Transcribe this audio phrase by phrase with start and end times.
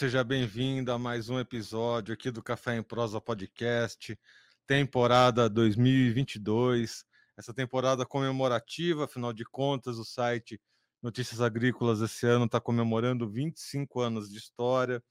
[0.00, 4.18] Seja bem-vindo a mais um episódio aqui do Café em Prosa Podcast,
[4.66, 7.04] temporada 2022.
[7.36, 10.58] Essa temporada comemorativa, afinal de contas, o site
[11.02, 15.04] Notícias Agrícolas esse ano está comemorando 25 anos de história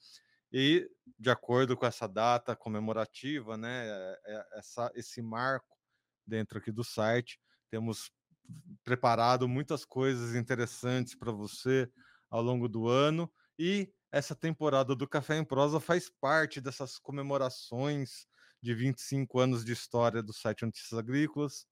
[0.52, 5.78] e, de acordo com essa data comemorativa, né, é, é, essa, esse marco
[6.26, 8.12] dentro aqui do site, temos
[8.84, 11.88] preparado muitas coisas interessantes para você
[12.28, 18.28] ao longo do ano e essa temporada do Café em Prosa faz parte dessas comemorações
[18.62, 21.66] de 25 anos de história do site Notícias Agrícolas,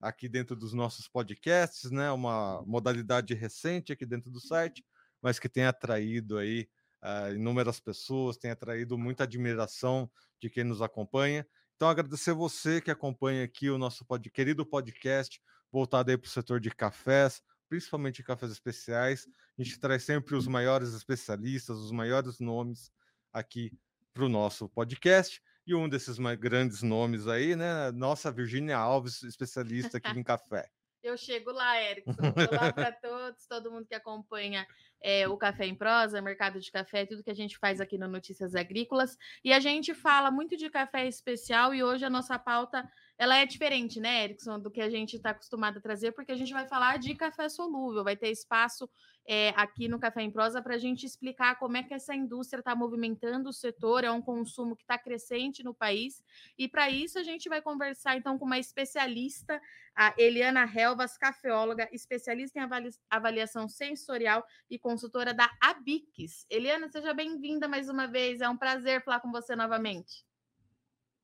[0.00, 2.10] aqui dentro dos nossos podcasts, né?
[2.10, 4.84] Uma modalidade recente aqui dentro do site,
[5.20, 6.68] mas que tem atraído aí
[7.02, 11.46] uh, inúmeras pessoas, tem atraído muita admiração de quem nos acompanha.
[11.76, 15.40] Então, agradecer você que acompanha aqui o nosso pod, querido podcast
[15.72, 17.40] voltado aí para o setor de cafés,
[17.70, 19.26] principalmente cafés especiais.
[19.56, 22.90] A gente traz sempre os maiores especialistas, os maiores nomes
[23.32, 23.72] aqui
[24.12, 25.40] para o nosso podcast.
[25.64, 27.92] E um desses mais grandes nomes aí, né?
[27.92, 30.68] Nossa Virgínia Alves, especialista aqui em café.
[31.02, 32.12] Eu chego lá, Erickson.
[32.20, 34.66] Olá para todos, todo mundo que acompanha
[35.00, 38.06] é, o Café em Prosa, Mercado de Café, tudo que a gente faz aqui no
[38.06, 39.16] Notícias Agrícolas.
[39.42, 42.86] E a gente fala muito de café especial e hoje a nossa pauta
[43.20, 46.36] ela é diferente, né, Erickson, do que a gente está acostumado a trazer, porque a
[46.36, 48.88] gente vai falar de café solúvel, vai ter espaço
[49.26, 52.60] é, aqui no Café em Prosa para a gente explicar como é que essa indústria
[52.60, 56.24] está movimentando o setor, é um consumo que está crescente no país,
[56.56, 59.60] e para isso a gente vai conversar então com uma especialista,
[59.94, 62.66] a Eliana Helvas, cafeóloga, especialista em
[63.10, 66.46] avaliação sensorial e consultora da Abix.
[66.48, 70.29] Eliana, seja bem-vinda mais uma vez, é um prazer falar com você novamente.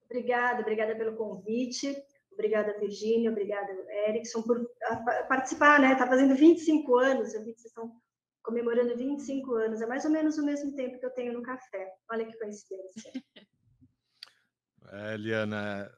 [0.07, 1.97] Obrigada, obrigada pelo convite.
[2.33, 3.73] Obrigada, Virginia, obrigada,
[4.09, 4.71] Erickson, por
[5.27, 5.93] participar, né?
[5.93, 7.91] Está fazendo 25 anos, eu vi que vocês estão
[8.43, 11.93] comemorando 25 anos, é mais ou menos o mesmo tempo que eu tenho no café.
[12.11, 13.13] Olha que coincidência.
[14.89, 15.91] É, Eliana,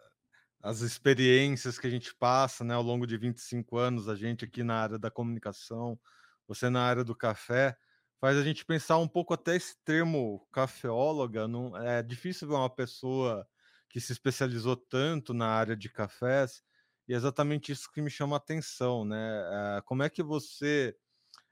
[0.63, 4.63] as experiências que a gente passa né, ao longo de 25 anos, a gente aqui
[4.63, 6.01] na área da comunicação,
[6.47, 7.77] você na área do café,
[8.19, 11.47] faz a gente pensar um pouco até esse termo cafeóloga.
[11.47, 13.47] Não, é difícil ver uma pessoa
[13.88, 16.62] que se especializou tanto na área de cafés,
[17.09, 19.43] e é exatamente isso que me chama a atenção, né?
[19.78, 20.94] Eh, como é que você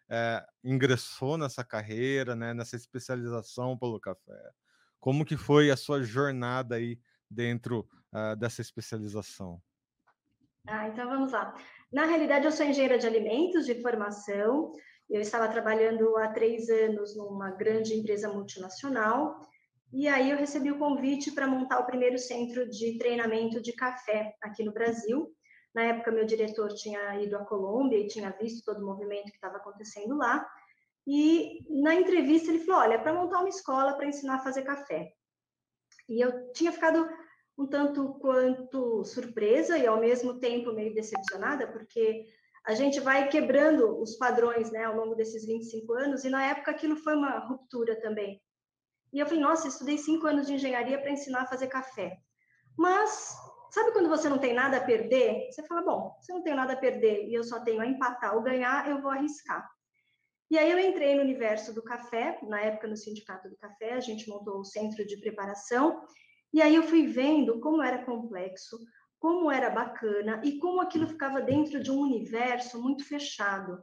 [0.08, 4.50] é, ingressou nessa carreira, né, nessa especialização pelo café?
[5.00, 6.98] Como que foi a sua jornada aí
[7.30, 9.60] dentro uh, dessa especialização?
[10.66, 11.54] Ah, então vamos lá.
[11.92, 14.72] Na realidade, eu sou engenheira de alimentos de formação.
[15.08, 19.40] Eu estava trabalhando há três anos numa grande empresa multinacional
[19.92, 24.34] e aí eu recebi o convite para montar o primeiro centro de treinamento de café
[24.42, 25.32] aqui no Brasil.
[25.74, 29.36] Na época, meu diretor tinha ido à Colômbia e tinha visto todo o movimento que
[29.36, 30.46] estava acontecendo lá.
[31.06, 35.12] E na entrevista ele falou: olha, para montar uma escola para ensinar a fazer café.
[36.08, 37.08] E eu tinha ficado
[37.58, 42.26] um tanto quanto surpresa e ao mesmo tempo meio decepcionada, porque
[42.66, 46.70] a gente vai quebrando os padrões né, ao longo desses 25 anos, e na época
[46.70, 48.42] aquilo foi uma ruptura também.
[49.12, 52.18] E eu falei, nossa, estudei cinco anos de engenharia para ensinar a fazer café.
[52.76, 53.34] Mas,
[53.70, 55.50] sabe quando você não tem nada a perder?
[55.50, 57.86] Você fala, bom, se eu não tenho nada a perder e eu só tenho a
[57.86, 59.66] empatar ou ganhar, eu vou arriscar.
[60.50, 64.00] E aí eu entrei no universo do café, na época no Sindicato do Café, a
[64.00, 66.00] gente montou o centro de preparação,
[66.52, 68.78] e aí eu fui vendo como era complexo,
[69.18, 73.82] como era bacana e como aquilo ficava dentro de um universo muito fechado.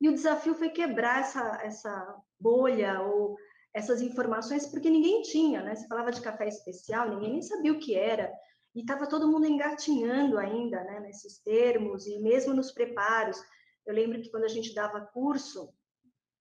[0.00, 3.36] E o desafio foi quebrar essa, essa bolha ou
[3.76, 5.74] essas informações, porque ninguém tinha, né?
[5.74, 8.32] Você falava de café especial, ninguém nem sabia o que era,
[8.74, 13.36] e estava todo mundo engatinhando ainda, né, nesses termos, e mesmo nos preparos.
[13.84, 15.68] Eu lembro que quando a gente dava curso,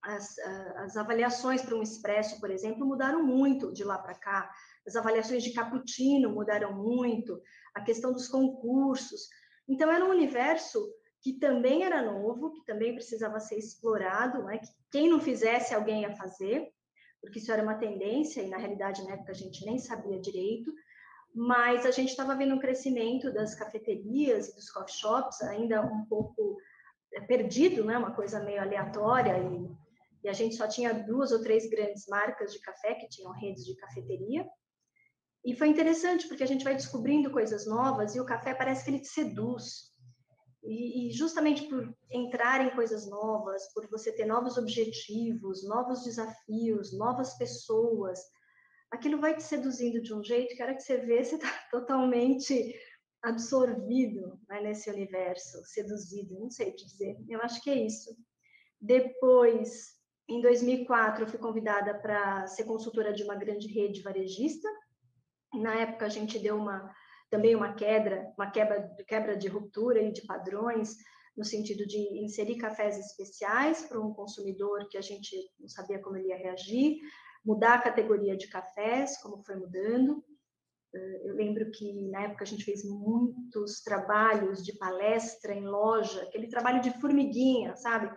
[0.02, 0.38] as,
[0.78, 4.50] as avaliações para um expresso, por exemplo, mudaram muito de lá para cá,
[4.88, 7.42] as avaliações de cappuccino mudaram muito,
[7.74, 9.28] a questão dos concursos.
[9.68, 10.90] Então, era um universo
[11.20, 14.60] que também era novo, que também precisava ser explorado, né?
[14.60, 16.74] que quem não fizesse, alguém ia fazer
[17.26, 20.72] porque isso era uma tendência e na realidade na época a gente nem sabia direito,
[21.34, 26.06] mas a gente estava vendo um crescimento das cafeterias e dos coffee shops ainda um
[26.06, 26.58] pouco
[27.14, 27.98] é, perdido, né?
[27.98, 29.70] Uma coisa meio aleatória e,
[30.24, 33.66] e a gente só tinha duas ou três grandes marcas de café que tinham redes
[33.66, 34.48] de cafeteria.
[35.44, 38.92] E foi interessante porque a gente vai descobrindo coisas novas e o café parece que
[38.92, 39.95] ele te seduz.
[40.66, 46.98] E, e, justamente por entrar em coisas novas, por você ter novos objetivos, novos desafios,
[46.98, 48.20] novas pessoas,
[48.92, 51.48] aquilo vai te seduzindo de um jeito que a hora que você vê, você está
[51.72, 52.76] totalmente
[53.22, 57.18] absorvido né, nesse universo, seduzido, não sei te dizer.
[57.28, 58.16] Eu acho que é isso.
[58.80, 59.96] Depois
[60.28, 64.68] Em 2004, eu fui convidada para ser consultora de uma grande rede varejista.
[65.54, 66.92] Na época, a gente deu uma
[67.30, 70.96] também uma quebra, uma quebra, quebra de ruptura e de padrões,
[71.36, 76.16] no sentido de inserir cafés especiais para um consumidor que a gente não sabia como
[76.16, 77.00] ele ia reagir,
[77.44, 80.24] mudar a categoria de cafés, como foi mudando.
[81.26, 86.48] Eu lembro que na época a gente fez muitos trabalhos de palestra em loja, aquele
[86.48, 88.10] trabalho de formiguinha, sabe?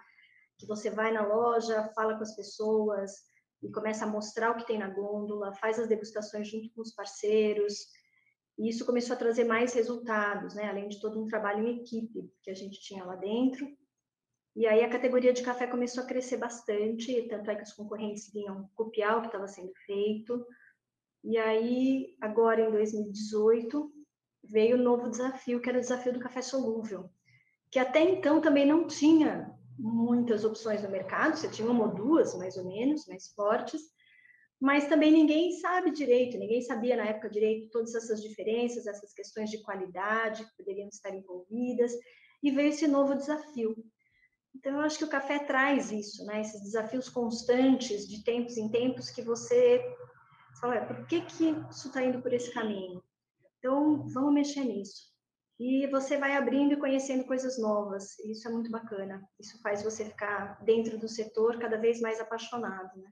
[0.56, 3.12] Que você vai na loja, fala com as pessoas
[3.60, 6.94] e começa a mostrar o que tem na gôndola, faz as degustações junto com os
[6.94, 7.74] parceiros.
[8.58, 10.68] E isso começou a trazer mais resultados, né?
[10.68, 13.68] Além de todo um trabalho em equipe que a gente tinha lá dentro.
[14.56, 18.32] E aí a categoria de café começou a crescer bastante, tanto é que os concorrentes
[18.32, 20.44] vinham copiar o que estava sendo feito.
[21.22, 23.92] E aí, agora em 2018,
[24.42, 27.08] veio o um novo desafio, que era o desafio do café solúvel,
[27.70, 32.36] que até então também não tinha muitas opções no mercado, você tinha uma ou duas,
[32.36, 33.80] mais ou menos, mais fortes,
[34.60, 39.50] mas também ninguém sabe direito, ninguém sabia na época direito todas essas diferenças, essas questões
[39.50, 41.92] de qualidade que poderiam estar envolvidas,
[42.42, 43.76] e veio esse novo desafio.
[44.54, 46.40] Então, eu acho que o café traz isso, né?
[46.40, 49.80] Esses desafios constantes, de tempos em tempos, que você
[50.60, 53.02] fala, por que, que isso está indo por esse caminho?
[53.58, 55.08] Então, vamos mexer nisso.
[55.60, 58.18] E você vai abrindo e conhecendo coisas novas.
[58.20, 59.22] Isso é muito bacana.
[59.38, 63.10] Isso faz você ficar dentro do setor cada vez mais apaixonado, né?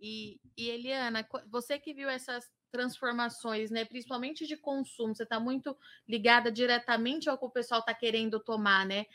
[0.00, 5.76] E, e Eliana, você que viu essas transformações, né, principalmente de consumo, você está muito
[6.08, 9.06] ligada diretamente ao que o pessoal está querendo tomar, né?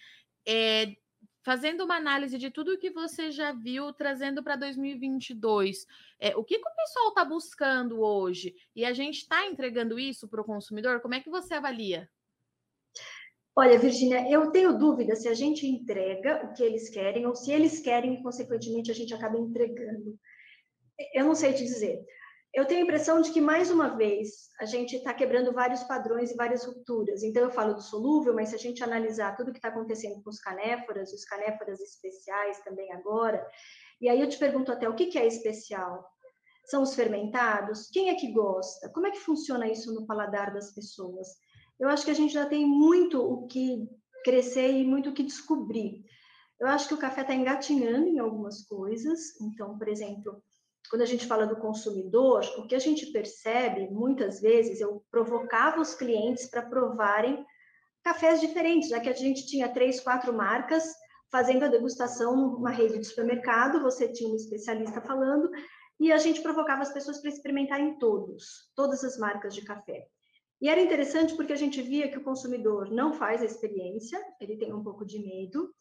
[0.48, 0.96] É,
[1.44, 5.86] fazendo uma análise de tudo que você já viu, trazendo para 2022,
[6.20, 8.56] é, o que, que o pessoal está buscando hoje?
[8.76, 11.02] E a gente está entregando isso para o consumidor?
[11.02, 12.10] Como é que você avalia?
[13.56, 17.52] Olha, Virginia, eu tenho dúvida se a gente entrega o que eles querem ou se
[17.52, 20.20] eles querem consequentemente, a gente acaba entregando.
[21.14, 22.04] Eu não sei te dizer.
[22.54, 26.32] Eu tenho a impressão de que, mais uma vez, a gente está quebrando vários padrões
[26.32, 27.22] e várias rupturas.
[27.22, 30.30] Então, eu falo do solúvel, mas se a gente analisar tudo que está acontecendo com
[30.30, 33.46] os canéforas, os canéforas especiais também agora,
[34.00, 36.10] e aí eu te pergunto até, o que, que é especial?
[36.66, 37.90] São os fermentados?
[37.90, 38.90] Quem é que gosta?
[38.90, 41.28] Como é que funciona isso no paladar das pessoas?
[41.78, 43.86] Eu acho que a gente já tem muito o que
[44.24, 46.04] crescer e muito o que descobrir.
[46.60, 49.40] Eu acho que o café está engatinhando em algumas coisas.
[49.42, 50.42] Então, por exemplo,
[50.90, 55.82] quando a gente fala do consumidor, o que a gente percebe muitas vezes, eu provocava
[55.82, 57.46] os clientes para provarem
[58.04, 60.84] cafés diferentes, já que a gente tinha três, quatro marcas
[61.32, 65.50] fazendo a degustação numa rede de supermercado, você tinha um especialista falando,
[66.00, 70.08] e a gente provocava as pessoas para experimentarem todos, todas as marcas de café.
[70.62, 74.58] E era interessante porque a gente via que o consumidor não faz a experiência, ele
[74.58, 75.74] tem um pouco de medo,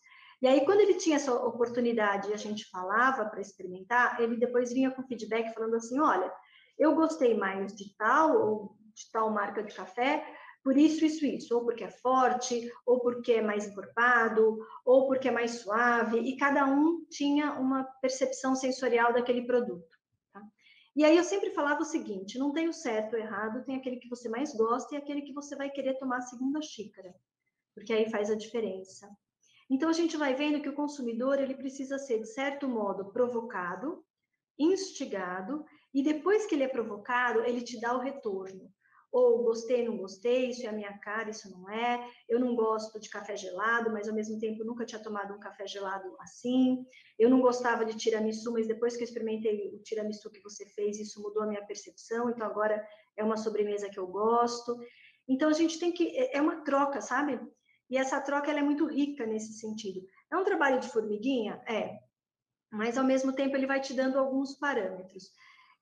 [0.45, 4.75] e aí, quando ele tinha essa oportunidade e a gente falava para experimentar, ele depois
[4.75, 6.31] vinha com feedback falando assim: olha,
[6.79, 10.23] eu gostei mais de tal ou de tal marca de café,
[10.63, 15.29] por isso, isso, isso, ou porque é forte, ou porque é mais encorpado, ou porque
[15.29, 19.99] é mais suave, e cada um tinha uma percepção sensorial daquele produto.
[20.31, 20.43] Tá?
[20.95, 23.97] E aí eu sempre falava o seguinte: não tem o certo ou errado, tem aquele
[23.97, 27.15] que você mais gosta e aquele que você vai querer tomar a segunda xícara,
[27.75, 29.09] porque aí faz a diferença.
[29.71, 34.05] Então a gente vai vendo que o consumidor ele precisa ser de certo modo provocado,
[34.59, 38.71] instigado e depois que ele é provocado, ele te dá o retorno.
[39.11, 42.11] Ou gostei, não gostei, isso é a minha cara, isso não é.
[42.29, 45.69] Eu não gosto de café gelado, mas ao mesmo tempo nunca tinha tomado um café
[45.69, 46.85] gelado assim.
[47.17, 50.99] Eu não gostava de tiramisu, mas depois que eu experimentei o tiramisu que você fez,
[50.99, 52.29] isso mudou a minha percepção.
[52.29, 52.85] Então agora
[53.17, 54.77] é uma sobremesa que eu gosto.
[55.29, 57.39] Então a gente tem que é, é uma troca, sabe?
[57.91, 60.07] E essa troca ela é muito rica nesse sentido.
[60.33, 61.63] É um trabalho de formiguinha?
[61.69, 61.99] É.
[62.73, 65.31] Mas, ao mesmo tempo, ele vai te dando alguns parâmetros.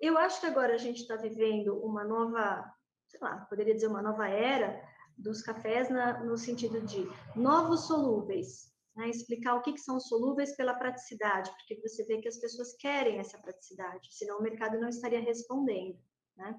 [0.01, 2.65] Eu acho que agora a gente está vivendo uma nova,
[3.07, 4.83] sei lá, poderia dizer uma nova era
[5.17, 7.07] dos cafés na, no sentido de
[7.37, 8.73] novos solúveis.
[8.97, 9.09] Né?
[9.09, 13.19] Explicar o que, que são solúveis pela praticidade, porque você vê que as pessoas querem
[13.19, 15.99] essa praticidade, senão o mercado não estaria respondendo.
[16.37, 16.57] Né?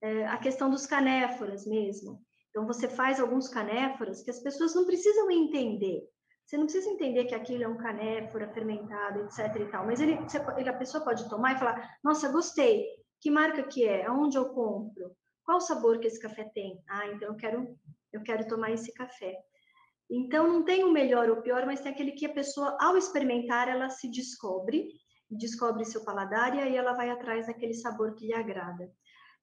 [0.00, 2.23] É, a questão dos canéforas mesmo.
[2.54, 6.08] Então, você faz alguns canéforas que as pessoas não precisam entender.
[6.46, 9.84] Você não precisa entender que aquilo é um canéfora fermentado, etc e tal.
[9.84, 10.16] Mas ele,
[10.56, 12.86] ele, a pessoa pode tomar e falar, nossa, gostei.
[13.20, 14.06] Que marca que é?
[14.06, 15.10] Aonde eu compro?
[15.44, 16.80] Qual o sabor que esse café tem?
[16.88, 17.76] Ah, então eu quero,
[18.12, 19.36] eu quero tomar esse café.
[20.08, 22.96] Então, não tem o melhor ou o pior, mas tem aquele que a pessoa, ao
[22.96, 24.92] experimentar, ela se descobre,
[25.28, 28.88] descobre seu paladar e aí ela vai atrás daquele sabor que lhe agrada.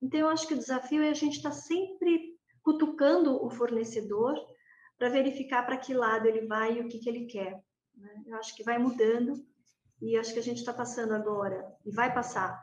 [0.02, 4.36] Então, eu acho que o desafio é a gente estar tá sempre cutucando o fornecedor
[4.98, 7.64] para verificar para que lado ele vai e o que, que ele quer.
[7.96, 8.24] Né?
[8.28, 9.44] Eu acho que vai mudando
[10.02, 12.60] e acho que a gente está passando agora, e vai passar,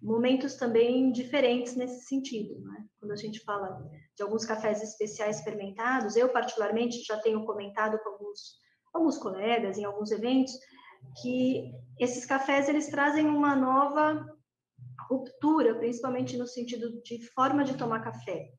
[0.00, 2.58] momentos também diferentes nesse sentido.
[2.60, 2.86] Né?
[2.98, 3.78] Quando a gente fala
[4.16, 8.58] de alguns cafés especiais fermentados, eu particularmente já tenho comentado com alguns,
[8.92, 10.52] alguns colegas em alguns eventos
[11.20, 14.24] que esses cafés eles trazem uma nova
[15.08, 18.50] ruptura, principalmente no sentido de forma de tomar café.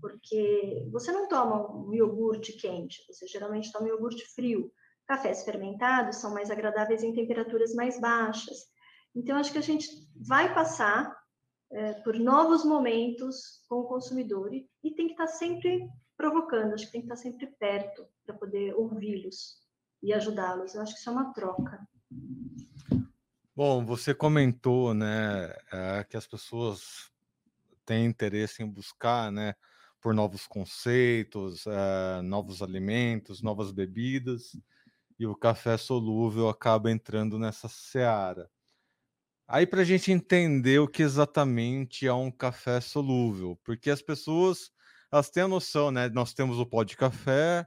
[0.00, 4.72] Porque você não toma um iogurte quente, você geralmente toma um iogurte frio.
[5.06, 8.58] Cafés fermentados são mais agradáveis em temperaturas mais baixas.
[9.14, 11.16] Então, acho que a gente vai passar
[11.72, 16.86] é, por novos momentos com o consumidor e, e tem que estar sempre provocando, acho
[16.86, 19.56] que tem que estar sempre perto para poder ouvi-los
[20.02, 20.74] e ajudá-los.
[20.74, 21.80] Eu acho que isso é uma troca.
[23.56, 27.10] Bom, você comentou, né, é, que as pessoas
[27.84, 29.54] têm interesse em buscar, né,
[30.00, 34.56] por novos conceitos, é, novos alimentos, novas bebidas,
[35.18, 38.50] e o café solúvel acaba entrando nessa seara.
[39.46, 44.70] Aí, para a gente entender o que exatamente é um café solúvel, porque as pessoas
[45.12, 46.08] elas têm a noção, né?
[46.08, 47.66] Nós temos o pó de café,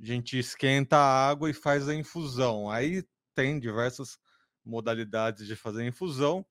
[0.00, 2.70] a gente esquenta a água e faz a infusão.
[2.70, 4.16] Aí tem diversas
[4.64, 6.46] modalidades de fazer infusão,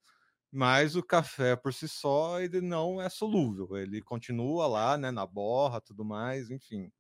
[0.54, 5.26] mas o café por si só ele não é solúvel, ele continua lá, né, na
[5.26, 6.92] borra, tudo mais, enfim.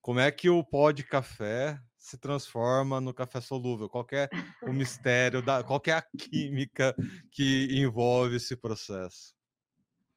[0.00, 3.88] Como é que o pó de café se transforma no café solúvel?
[3.88, 4.28] Qual é
[4.62, 6.92] o mistério da, qual é a química
[7.30, 9.36] que envolve esse processo?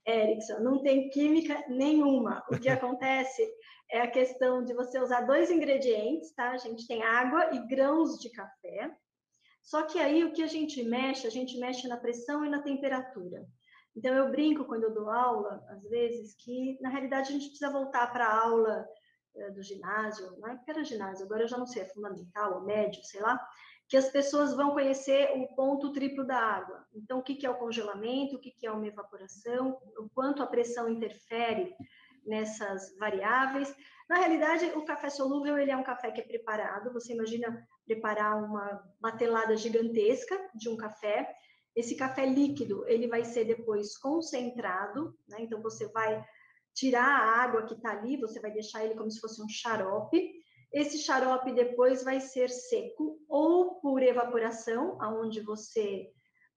[0.07, 2.43] Erickson, não tem química nenhuma.
[2.49, 3.47] O que acontece
[3.91, 6.51] é a questão de você usar dois ingredientes, tá?
[6.51, 8.89] A gente tem água e grãos de café.
[9.63, 12.61] Só que aí o que a gente mexe, a gente mexe na pressão e na
[12.61, 13.47] temperatura.
[13.95, 17.71] Então eu brinco quando eu dou aula, às vezes, que na realidade a gente precisa
[17.71, 18.85] voltar para a aula
[19.35, 22.65] eh, do ginásio, na época era ginásio, agora eu já não sei, é fundamental ou
[22.65, 23.39] médio, sei lá,
[23.87, 26.85] que as pessoas vão conhecer o ponto triplo da água.
[26.93, 30.89] Então, o que é o congelamento, o que é uma evaporação, o quanto a pressão
[30.89, 31.73] interfere
[32.25, 33.73] nessas variáveis.
[34.09, 36.91] Na realidade, o café solúvel ele é um café que é preparado.
[36.93, 41.33] Você imagina preparar uma batelada gigantesca de um café.
[41.75, 45.37] Esse café líquido ele vai ser depois concentrado, né?
[45.39, 46.23] então você vai
[46.73, 50.31] tirar a água que está ali, você vai deixar ele como se fosse um xarope.
[50.71, 56.11] Esse xarope depois vai ser seco ou por evaporação, aonde você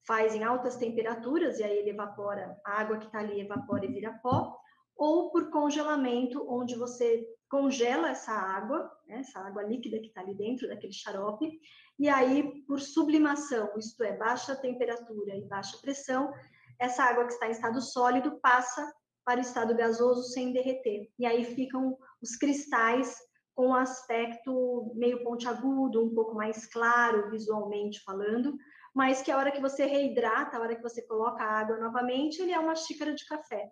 [0.06, 3.92] faz em altas temperaturas e aí ele evapora, a água que está ali evapora e
[3.92, 4.56] vira pó,
[4.96, 10.34] ou por congelamento, onde você congela essa água, né, essa água líquida que está ali
[10.34, 11.60] dentro daquele xarope,
[11.98, 16.32] e aí por sublimação, isto é, baixa temperatura e baixa pressão,
[16.78, 18.92] essa água que está em estado sólido passa
[19.24, 21.10] para o estado gasoso sem derreter.
[21.18, 23.16] E aí ficam os cristais
[23.54, 28.54] com aspecto meio pontiagudo, um pouco mais claro visualmente falando,
[28.94, 32.40] mas que a hora que você reidrata, a hora que você coloca a água novamente,
[32.40, 33.70] ele é uma xícara de café.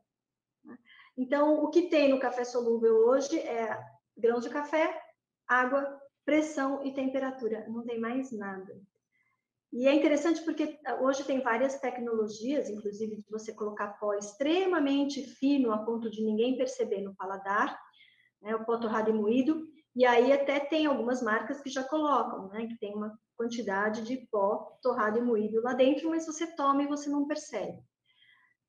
[1.16, 3.78] Então, o que tem no café solúvel hoje é
[4.16, 5.00] grãos de café,
[5.46, 7.66] água, pressão e temperatura.
[7.68, 8.80] Não tem mais nada.
[9.72, 15.22] E é interessante porque ah, hoje tem várias tecnologias, inclusive de você colocar pó extremamente
[15.22, 17.76] fino a ponto de ninguém perceber no paladar,
[18.40, 19.66] né, o pó torrado e moído.
[19.96, 24.16] E aí até tem algumas marcas que já colocam, né, que tem uma quantidade de
[24.30, 27.82] pó torrado e moído lá dentro, mas você toma e você não percebe.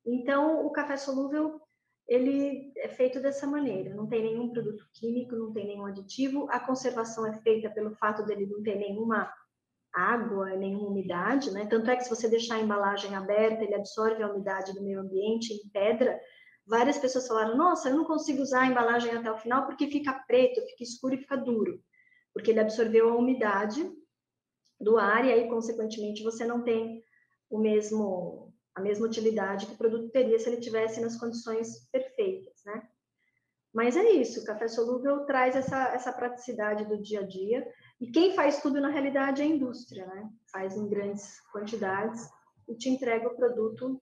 [0.04, 1.60] Então, o café solúvel
[2.08, 6.60] ele é feito dessa maneira, não tem nenhum produto químico, não tem nenhum aditivo, a
[6.60, 9.32] conservação é feita pelo fato dele não ter nenhuma
[9.92, 11.66] água, nenhuma umidade, né?
[11.66, 15.00] Tanto é que se você deixar a embalagem aberta, ele absorve a umidade do meio
[15.00, 16.20] ambiente em pedra.
[16.66, 20.12] Várias pessoas falaram: "Nossa, eu não consigo usar a embalagem até o final porque fica
[20.26, 21.82] preto, fica escuro e fica duro",
[22.32, 23.90] porque ele absorveu a umidade
[24.80, 27.02] do ar e aí consequentemente você não tem
[27.48, 28.45] o mesmo
[28.76, 32.86] a mesma utilidade que o produto teria se ele tivesse nas condições perfeitas, né?
[33.72, 37.66] Mas é isso, o café solúvel traz essa, essa praticidade do dia a dia.
[37.98, 40.30] E quem faz tudo na realidade é a indústria, né?
[40.52, 42.28] Faz em grandes quantidades
[42.68, 44.00] e te entrega o produto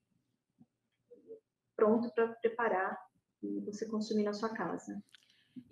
[1.76, 2.98] pronto para preparar
[3.42, 5.00] e você consumir na sua casa.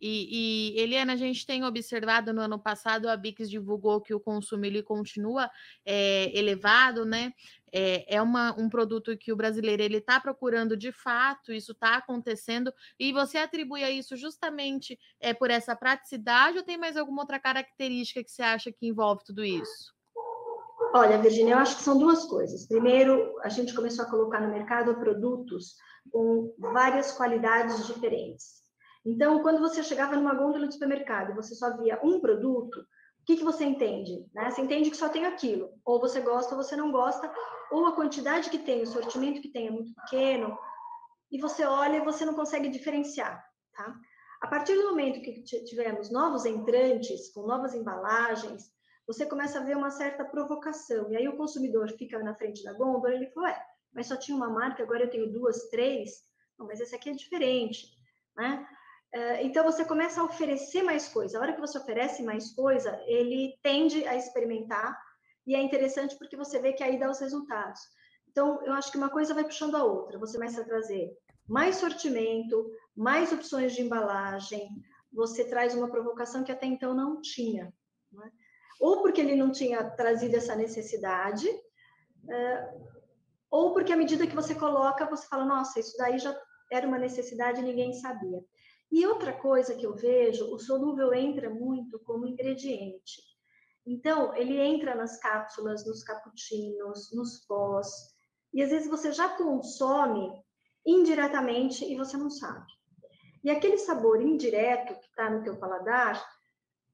[0.00, 4.20] E, e, Eliana, a gente tem observado no ano passado, a Bix divulgou que o
[4.20, 5.50] consumo ele continua
[5.84, 7.32] é, elevado, né?
[7.72, 11.96] É, é uma, um produto que o brasileiro ele está procurando de fato, isso está
[11.96, 17.22] acontecendo, e você atribui a isso justamente é, por essa praticidade ou tem mais alguma
[17.22, 19.94] outra característica que você acha que envolve tudo isso?
[20.94, 22.66] Olha, Virginia, eu acho que são duas coisas.
[22.66, 25.76] Primeiro, a gente começou a colocar no mercado produtos
[26.10, 28.61] com várias qualidades diferentes.
[29.04, 33.24] Então, quando você chegava numa gôndola de supermercado e você só via um produto, o
[33.24, 34.26] que, que você entende?
[34.32, 34.50] Né?
[34.50, 37.32] Você entende que só tem aquilo, ou você gosta ou você não gosta,
[37.70, 40.56] ou a quantidade que tem, o sortimento que tem é muito pequeno,
[41.30, 43.42] e você olha e você não consegue diferenciar,
[43.74, 43.94] tá?
[44.42, 48.72] A partir do momento que tivermos novos entrantes, com novas embalagens,
[49.06, 51.10] você começa a ver uma certa provocação.
[51.12, 54.16] E aí o consumidor fica na frente da gôndola e ele fala, ué, mas só
[54.16, 56.10] tinha uma marca, agora eu tenho duas, três.
[56.58, 57.86] Não, mas esse aqui é diferente,
[58.36, 58.66] né?
[59.14, 61.38] Eh, então você começa a oferecer mais coisa.
[61.38, 64.98] A hora que você oferece mais coisa, ele tende a experimentar
[65.46, 67.80] e é interessante porque você vê que aí dá os resultados.
[68.30, 70.18] Então, eu acho que uma coisa vai puxando a outra.
[70.18, 71.10] Você começa a trazer
[71.46, 74.68] mais sortimento, mais opções de embalagem,
[75.12, 77.72] você traz uma provocação que até então não tinha.
[78.10, 78.30] Né?
[78.80, 81.46] Ou porque ele não tinha trazido essa necessidade,
[82.30, 82.74] é,
[83.50, 86.34] ou porque à medida que você coloca, você fala, nossa, isso daí já
[86.70, 88.42] era uma necessidade e ninguém sabia.
[88.92, 93.22] E outra coisa que eu vejo, o solúvel entra muito como ingrediente.
[93.86, 97.88] Então, ele entra nas cápsulas, nos cappuccinos, nos pós,
[98.52, 100.30] e às vezes você já consome
[100.86, 102.70] indiretamente e você não sabe.
[103.42, 106.22] E aquele sabor indireto que está no teu paladar,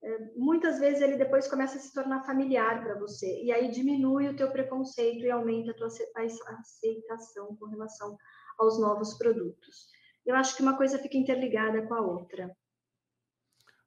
[0.01, 4.29] é, muitas vezes ele depois começa a se tornar familiar para você e aí diminui
[4.29, 8.17] o teu preconceito e aumenta a tua aceitação com relação
[8.57, 9.98] aos novos produtos.
[10.29, 12.55] Eu acho que uma coisa fica interligada com a outra.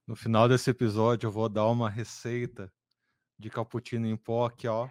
[0.04, 2.68] No final desse episódio eu vou dar uma receita
[3.38, 4.88] de cappuccino em pó aqui, ó.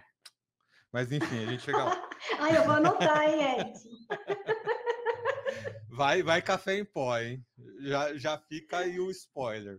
[0.90, 2.10] Mas enfim, a gente chega lá.
[2.40, 3.88] Ai, eu vou anotar, hein, Edson?
[5.94, 7.44] Vai, vai café em pó, hein?
[7.80, 9.78] Já, já fica aí o spoiler.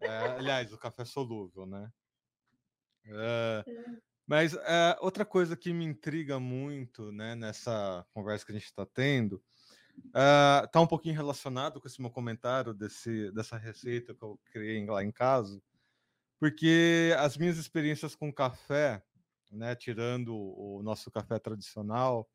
[0.00, 1.88] É, aliás, o café solúvel, né?
[3.06, 3.64] É,
[4.26, 8.84] mas é, outra coisa que me intriga muito né, nessa conversa que a gente está
[8.84, 9.40] tendo
[10.06, 15.04] está um pouquinho relacionado com esse meu comentário desse, dessa receita que eu criei lá
[15.04, 15.60] em casa,
[16.38, 19.02] porque as minhas experiências com café,
[19.50, 22.28] né, tirando o nosso café tradicional,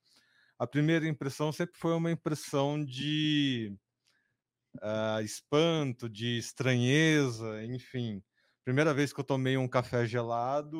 [0.57, 3.75] a primeira impressão sempre foi uma impressão de
[4.77, 8.23] uh, espanto, de estranheza, enfim.
[8.63, 10.77] Primeira vez que eu tomei um café gelado,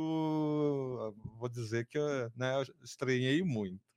[1.38, 2.00] vou dizer que
[2.36, 3.93] né, eu estranhei muito.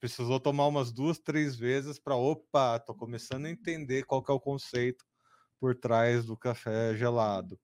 [0.00, 4.34] Precisou tomar umas duas, três vezes para, opa, tô começando a entender qual que é
[4.34, 5.04] o conceito
[5.60, 7.60] por trás do café gelado.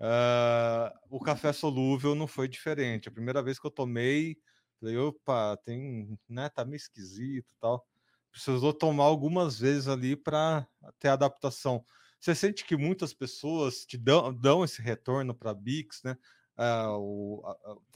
[0.00, 3.08] Uh, o café solúvel não foi diferente.
[3.08, 4.36] A primeira vez que eu tomei,
[4.80, 7.86] falei, opa, tem, né, tá meio esquisito tal
[8.30, 10.66] precisou tomar algumas vezes ali para
[10.98, 11.84] ter adaptação.
[12.20, 16.16] Você sente que muitas pessoas te dão, dão esse retorno para a Bix, né?
[16.58, 17.40] Uh,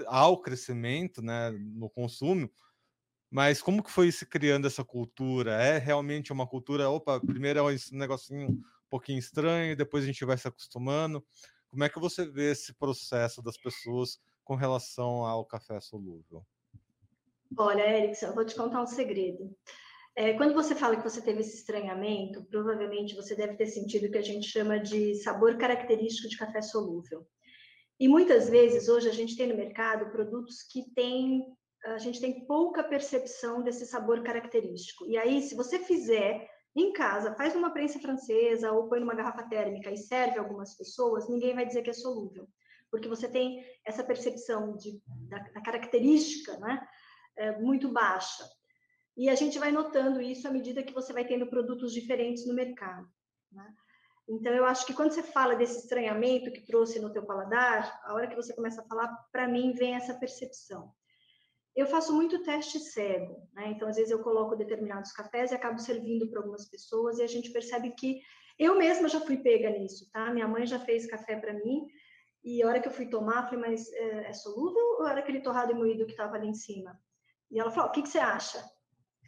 [0.06, 2.48] ao crescimento né, no consumo,
[3.32, 5.52] mas como que foi se criando essa cultura?
[5.52, 10.22] É realmente uma cultura, opa, primeiro é um negocinho um pouquinho estranho, depois a gente
[10.22, 11.24] vai se acostumando.
[11.70, 16.44] Como é que você vê esse processo das pessoas com relação ao café solúvel?
[17.56, 19.50] Olha, Erickson, eu vou te contar um segredo.
[20.14, 24.10] É, quando você fala que você teve esse estranhamento, provavelmente você deve ter sentido o
[24.10, 27.26] que a gente chama de sabor característico de café solúvel.
[27.98, 31.46] E muitas vezes hoje a gente tem no mercado produtos que têm
[31.84, 35.06] a gente tem pouca percepção desse sabor característico.
[35.06, 39.42] E aí, se você fizer em casa, faz numa prensa francesa ou põe numa garrafa
[39.42, 42.48] térmica e serve algumas pessoas, ninguém vai dizer que é solúvel,
[42.90, 46.86] porque você tem essa percepção de, da, da característica né,
[47.36, 48.44] é, muito baixa.
[49.14, 52.54] E a gente vai notando isso à medida que você vai tendo produtos diferentes no
[52.54, 53.06] mercado.
[53.50, 53.74] Né?
[54.28, 58.14] Então, eu acho que quando você fala desse estranhamento que trouxe no teu paladar, a
[58.14, 60.94] hora que você começa a falar, para mim, vem essa percepção.
[61.74, 63.70] Eu faço muito teste cego, né?
[63.70, 67.26] Então, às vezes eu coloco determinados cafés e acabo servindo para algumas pessoas e a
[67.26, 68.20] gente percebe que
[68.58, 70.32] eu mesma já fui pega nisso, tá?
[70.32, 71.86] Minha mãe já fez café para mim
[72.44, 75.40] e a hora que eu fui tomar, falei, mas é, é solúvel ou era aquele
[75.40, 76.98] torrado e moído que estava ali em cima?
[77.50, 78.58] E ela falou, o que, que você acha?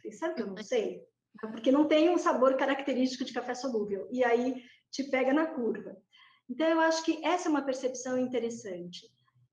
[0.01, 1.01] Falei, sabe que eu não sei?
[1.39, 4.07] Porque não tem um sabor característico de café solúvel.
[4.11, 5.95] E aí te pega na curva.
[6.49, 9.07] Então, eu acho que essa é uma percepção interessante.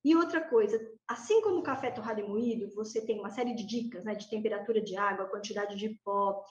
[0.05, 3.65] E outra coisa, assim como o café torrado e moído, você tem uma série de
[3.65, 6.43] dicas, né, de temperatura de água, quantidade de pó,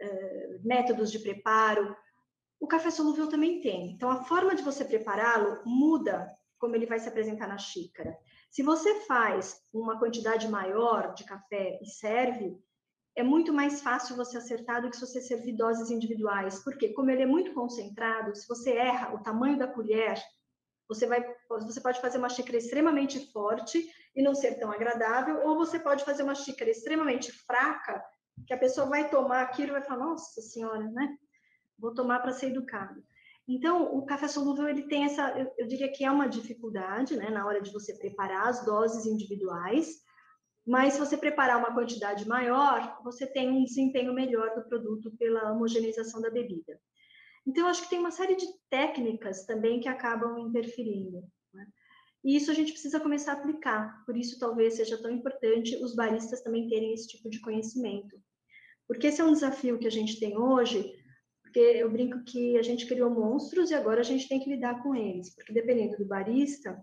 [0.00, 1.96] uh, métodos de preparo.
[2.58, 3.92] O café solúvel também tem.
[3.92, 8.18] Então, a forma de você prepará-lo muda como ele vai se apresentar na xícara.
[8.50, 12.58] Se você faz uma quantidade maior de café e serve,
[13.14, 16.62] é muito mais fácil você acertar do que se você servir doses individuais.
[16.64, 20.20] Porque, como ele é muito concentrado, se você erra o tamanho da colher,
[20.88, 25.56] você, vai, você pode fazer uma xícara extremamente forte e não ser tão agradável, ou
[25.56, 28.02] você pode fazer uma xícara extremamente fraca,
[28.46, 31.16] que a pessoa vai tomar aquilo e vai falar, nossa senhora, né?
[31.78, 33.02] Vou tomar para ser educado.
[33.46, 37.30] Então, o café solúvel ele tem essa, eu, eu diria que é uma dificuldade, né,
[37.30, 40.02] na hora de você preparar as doses individuais,
[40.66, 45.50] mas se você preparar uma quantidade maior, você tem um desempenho melhor do produto pela
[45.50, 46.78] homogeneização da bebida.
[47.48, 51.24] Então, acho que tem uma série de técnicas também que acabam interferindo.
[51.54, 51.66] Né?
[52.22, 54.04] E isso a gente precisa começar a aplicar.
[54.04, 58.20] Por isso, talvez seja tão importante os baristas também terem esse tipo de conhecimento.
[58.86, 60.92] Porque esse é um desafio que a gente tem hoje,
[61.42, 64.82] porque eu brinco que a gente criou monstros e agora a gente tem que lidar
[64.82, 65.34] com eles.
[65.34, 66.78] Porque dependendo do barista,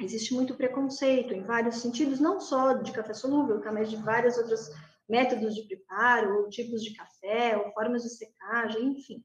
[0.00, 4.38] existe muito preconceito em vários sentidos, não só de café solúvel, tá, mas de vários
[4.38, 4.70] outros
[5.08, 9.24] métodos de preparo, ou tipos de café, ou formas de secagem, enfim.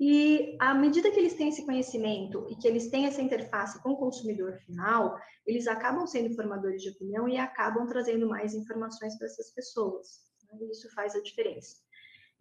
[0.00, 3.90] E à medida que eles têm esse conhecimento e que eles têm essa interface com
[3.90, 9.26] o consumidor final, eles acabam sendo formadores de opinião e acabam trazendo mais informações para
[9.26, 10.20] essas pessoas.
[10.44, 10.58] Né?
[10.60, 11.76] E isso faz a diferença.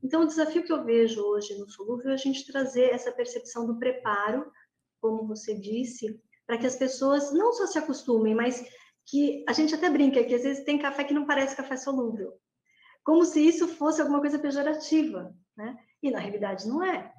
[0.04, 3.66] Então, o desafio que eu vejo hoje no solúvel é a gente trazer essa percepção
[3.66, 4.52] do preparo,
[5.02, 8.64] como você disse, para que as pessoas não só se acostumem, mas
[9.08, 12.34] que a gente até brinca que às vezes tem café que não parece café solúvel,
[13.04, 15.76] como se isso fosse alguma coisa pejorativa, né?
[16.04, 17.12] E na realidade não é.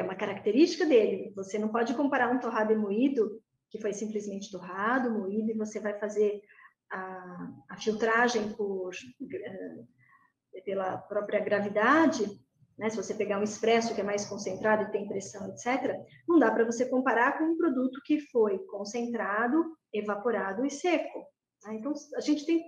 [0.00, 1.30] É uma característica dele.
[1.36, 3.38] Você não pode comparar um torrado e moído,
[3.70, 6.40] que foi simplesmente torrado, moído, e você vai fazer
[6.90, 12.24] a, a filtragem por, uh, pela própria gravidade,
[12.78, 12.88] né?
[12.88, 15.94] se você pegar um expresso que é mais concentrado e tem pressão, etc.,
[16.26, 21.18] não dá para você comparar com um produto que foi concentrado, evaporado e seco.
[21.66, 21.74] Né?
[21.74, 22.62] Então, a gente tem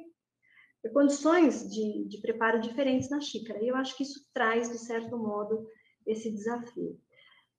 [0.93, 5.17] condições de, de preparo diferentes na xícara, e eu acho que isso traz, de certo
[5.17, 5.67] modo,
[6.07, 7.01] esse desafio.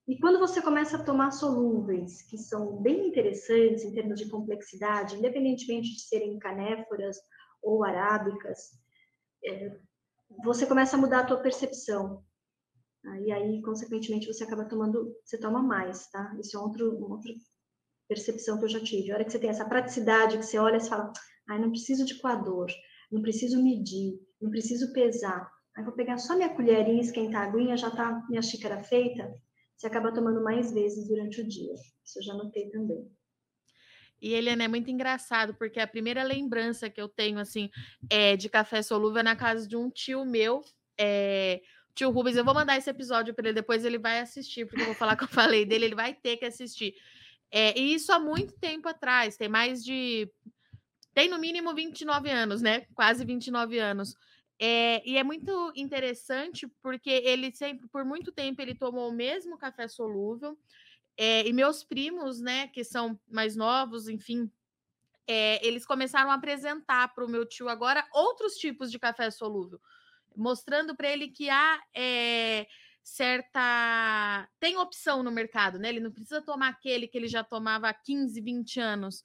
[0.06, 5.16] E quando você começa a tomar solúveis, que são bem interessantes em termos de complexidade,
[5.16, 7.18] independentemente de serem canéforas
[7.62, 8.72] ou arábicas,
[9.46, 9.80] é,
[10.44, 12.22] você começa a mudar a tua percepção.
[13.26, 16.36] E aí, consequentemente, você acaba tomando, você toma mais, tá?
[16.40, 17.32] Isso é outro, outra
[18.08, 19.12] percepção que eu já tive.
[19.12, 21.12] A hora que você tem essa praticidade, que você olha e fala,
[21.50, 22.68] ai, não preciso de coador,
[23.10, 25.50] não preciso medir, não preciso pesar.
[25.76, 29.34] Aí vou pegar só minha colherinha, esquentar a aguinha, já tá minha xícara feita
[29.84, 31.74] você acaba tomando mais vezes durante o dia.
[32.06, 33.06] Isso eu já notei também.
[34.22, 37.70] E Eliana, é muito engraçado, porque a primeira lembrança que eu tenho, assim,
[38.10, 40.62] é de café solúvel é na casa de um tio meu,
[40.98, 41.62] é,
[41.94, 42.38] tio Rubens.
[42.38, 45.18] Eu vou mandar esse episódio para ele, depois ele vai assistir, porque eu vou falar
[45.18, 46.94] que eu falei dele, ele vai ter que assistir.
[47.52, 50.32] É, e isso há muito tempo atrás, tem mais de.
[51.14, 52.86] Tem no mínimo 29 anos, né?
[52.96, 54.16] Quase 29 anos.
[54.60, 59.58] É, e é muito interessante porque ele sempre, por muito tempo, ele tomou o mesmo
[59.58, 60.58] café solúvel.
[61.18, 64.50] É, e meus primos, né, que são mais novos, enfim,
[65.28, 69.80] é, eles começaram a apresentar para o meu tio agora outros tipos de café solúvel,
[70.36, 71.80] mostrando para ele que há
[73.04, 74.50] certa.
[74.60, 75.90] tem opção no mercado, né?
[75.90, 79.24] Ele não precisa tomar aquele que ele já tomava há 15, 20 anos.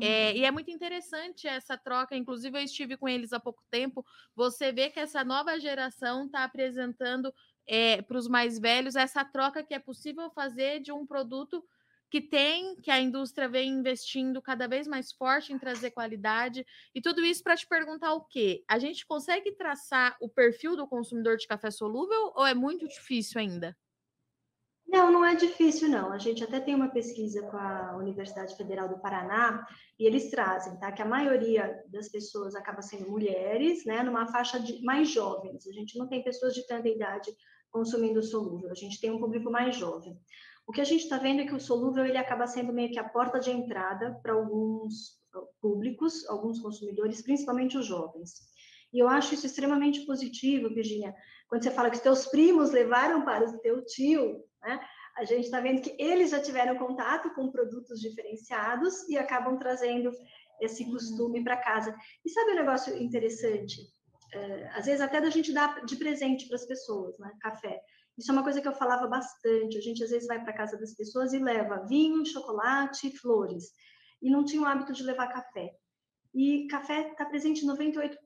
[0.00, 2.16] É, e é muito interessante essa troca.
[2.16, 4.04] Inclusive, eu estive com eles há pouco tempo.
[4.34, 7.32] Você vê que essa nova geração está apresentando
[7.66, 11.64] é, para os mais velhos essa troca que é possível fazer de um produto
[12.10, 16.66] que tem, que a indústria vem investindo cada vez mais forte em trazer qualidade.
[16.92, 18.64] E tudo isso para te perguntar o quê?
[18.68, 23.40] A gente consegue traçar o perfil do consumidor de café solúvel ou é muito difícil
[23.40, 23.76] ainda?
[24.90, 26.12] Não, não é difícil, não.
[26.12, 29.64] A gente até tem uma pesquisa com a Universidade Federal do Paraná
[29.96, 30.90] e eles trazem, tá?
[30.90, 34.02] Que a maioria das pessoas acaba sendo mulheres, né?
[34.02, 35.64] Numa faixa de mais jovens.
[35.68, 37.30] A gente não tem pessoas de tanta idade
[37.70, 38.68] consumindo solúvel.
[38.68, 40.18] A gente tem um público mais jovem.
[40.66, 42.98] O que a gente está vendo é que o solúvel ele acaba sendo meio que
[42.98, 45.20] a porta de entrada para alguns
[45.60, 48.49] públicos, alguns consumidores, principalmente os jovens.
[48.92, 51.14] E eu acho isso extremamente positivo, Virginia.
[51.48, 54.80] Quando você fala que os teus primos levaram para o teu tio, né?
[55.16, 60.12] A gente está vendo que eles já tiveram contato com produtos diferenciados e acabam trazendo
[60.60, 60.92] esse uhum.
[60.92, 61.94] costume para casa.
[62.24, 63.82] E sabe um negócio interessante?
[64.32, 67.32] É, às vezes até da gente dar de presente para as pessoas, né?
[67.40, 67.80] Café.
[68.16, 69.76] Isso é uma coisa que eu falava bastante.
[69.76, 73.72] A gente às vezes vai para casa das pessoas e leva vinho, chocolate, flores.
[74.22, 75.72] E não tinha o hábito de levar café.
[76.34, 78.16] E café está presente em 98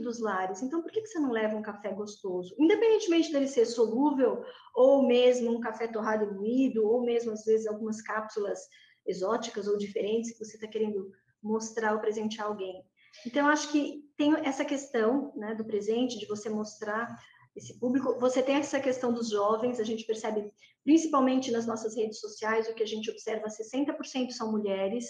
[0.00, 0.62] dos lares.
[0.62, 2.54] Então, por que, que você não leva um café gostoso?
[2.58, 7.66] Independentemente dele ser solúvel, ou mesmo um café torrado e moído, ou mesmo, às vezes,
[7.66, 8.60] algumas cápsulas
[9.06, 11.10] exóticas ou diferentes que você está querendo
[11.42, 12.82] mostrar ou presentear alguém.
[13.26, 17.16] Então, acho que tem essa questão né, do presente, de você mostrar
[17.54, 18.18] esse público.
[18.20, 20.52] Você tem essa questão dos jovens, a gente percebe,
[20.84, 25.06] principalmente nas nossas redes sociais, o que a gente observa, 60% são mulheres,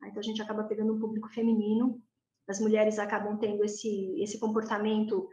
[0.00, 0.08] né?
[0.08, 2.00] então a gente acaba pegando um público feminino,
[2.48, 5.28] as mulheres acabam tendo esse, esse comportamento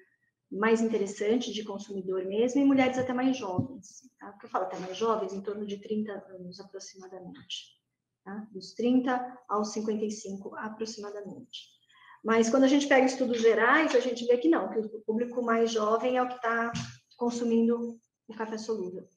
[0.52, 4.02] mais interessante de consumidor mesmo, e mulheres até mais jovens.
[4.20, 4.32] Tá?
[4.32, 7.78] Porque eu falo até mais jovens, em torno de 30 anos aproximadamente.
[8.24, 8.48] Tá?
[8.52, 11.80] Dos 30 aos 55 aproximadamente.
[12.24, 15.42] Mas quando a gente pega estudos gerais, a gente vê que não, que o público
[15.42, 16.72] mais jovem é o que está
[17.16, 19.08] consumindo o café solúvel.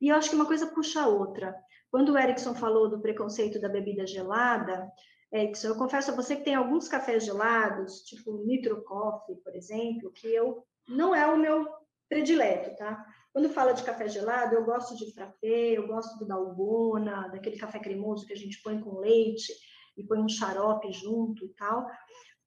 [0.00, 1.54] E eu acho que uma coisa puxa a outra.
[1.90, 4.90] Quando o Erickson falou do preconceito da bebida gelada,
[5.32, 10.10] Erickson, eu confesso a você que tem alguns cafés gelados, tipo Nitro Coffee, por exemplo,
[10.12, 11.66] que eu não é o meu
[12.08, 13.04] predileto, tá?
[13.32, 17.78] Quando fala de café gelado, eu gosto de frappé, eu gosto do dalgona, daquele café
[17.78, 19.52] cremoso que a gente põe com leite
[19.96, 21.86] e põe um xarope junto e tal,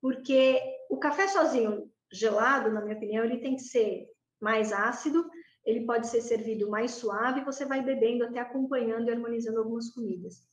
[0.01, 4.07] porque o café sozinho gelado, na minha opinião, ele tem que ser
[4.39, 5.29] mais ácido,
[5.63, 10.50] ele pode ser servido mais suave, você vai bebendo até acompanhando e harmonizando algumas comidas.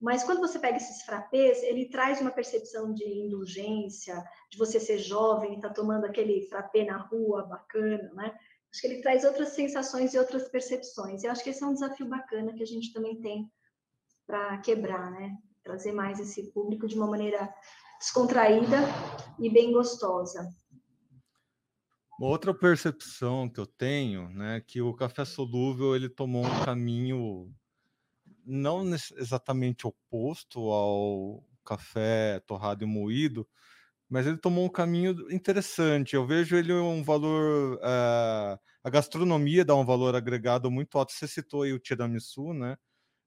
[0.00, 4.98] Mas quando você pega esses frappés, ele traz uma percepção de indulgência, de você ser
[4.98, 8.36] jovem, tá tomando aquele frappé na rua, bacana, né?
[8.70, 11.24] Acho que ele traz outras sensações e outras percepções.
[11.24, 13.50] Eu acho que esse é um desafio bacana que a gente também tem
[14.26, 15.34] para quebrar, né?
[15.64, 17.52] Trazer mais esse público de uma maneira
[17.98, 18.76] descontraída
[19.38, 20.46] e bem gostosa.
[22.20, 27.52] Outra percepção que eu tenho, né, que o café solúvel ele tomou um caminho
[28.46, 33.48] não exatamente oposto ao café torrado e moído,
[34.08, 36.14] mas ele tomou um caminho interessante.
[36.16, 41.12] Eu vejo ele um valor, uh, a gastronomia dá um valor agregado muito alto.
[41.12, 42.76] Você citou aí o tiramisu, né?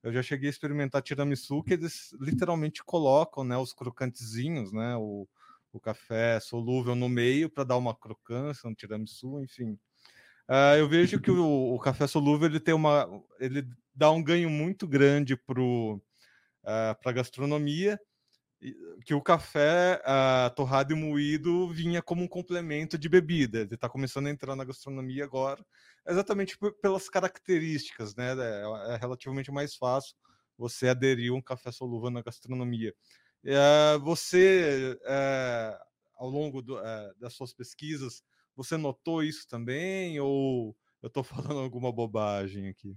[0.03, 5.27] Eu já cheguei a experimentar tiramisu que eles literalmente colocam, né, os crocantezinhos, né, o,
[5.73, 9.77] o café solúvel no meio para dar uma crocância, um tiramisu, enfim.
[10.49, 13.07] Uh, eu vejo que o, o, café solúvel ele tem uma,
[13.39, 16.01] ele dá um ganho muito grande para uh,
[16.65, 17.99] a gastronomia,
[19.05, 23.59] que o café uh, torrado e moído vinha como um complemento de bebida.
[23.59, 25.63] Ele está começando a entrar na gastronomia agora,
[26.07, 28.33] exatamente pelas características, né?
[28.33, 30.15] É, é, relativamente mais fácil
[30.57, 32.93] você aderir um café solúvel na gastronomia.
[33.45, 35.77] Uh, você, uh,
[36.17, 38.23] ao longo do, uh, das suas pesquisas,
[38.59, 42.95] você notou isso também ou eu estou falando alguma bobagem aqui?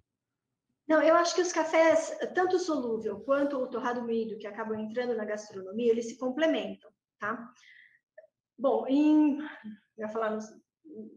[0.89, 4.79] Não, eu acho que os cafés, tanto o solúvel quanto o torrado moído, que acabam
[4.79, 7.49] entrando na gastronomia, eles se complementam, tá?
[8.59, 9.47] Bom, em, eu
[9.99, 10.45] ia falar nos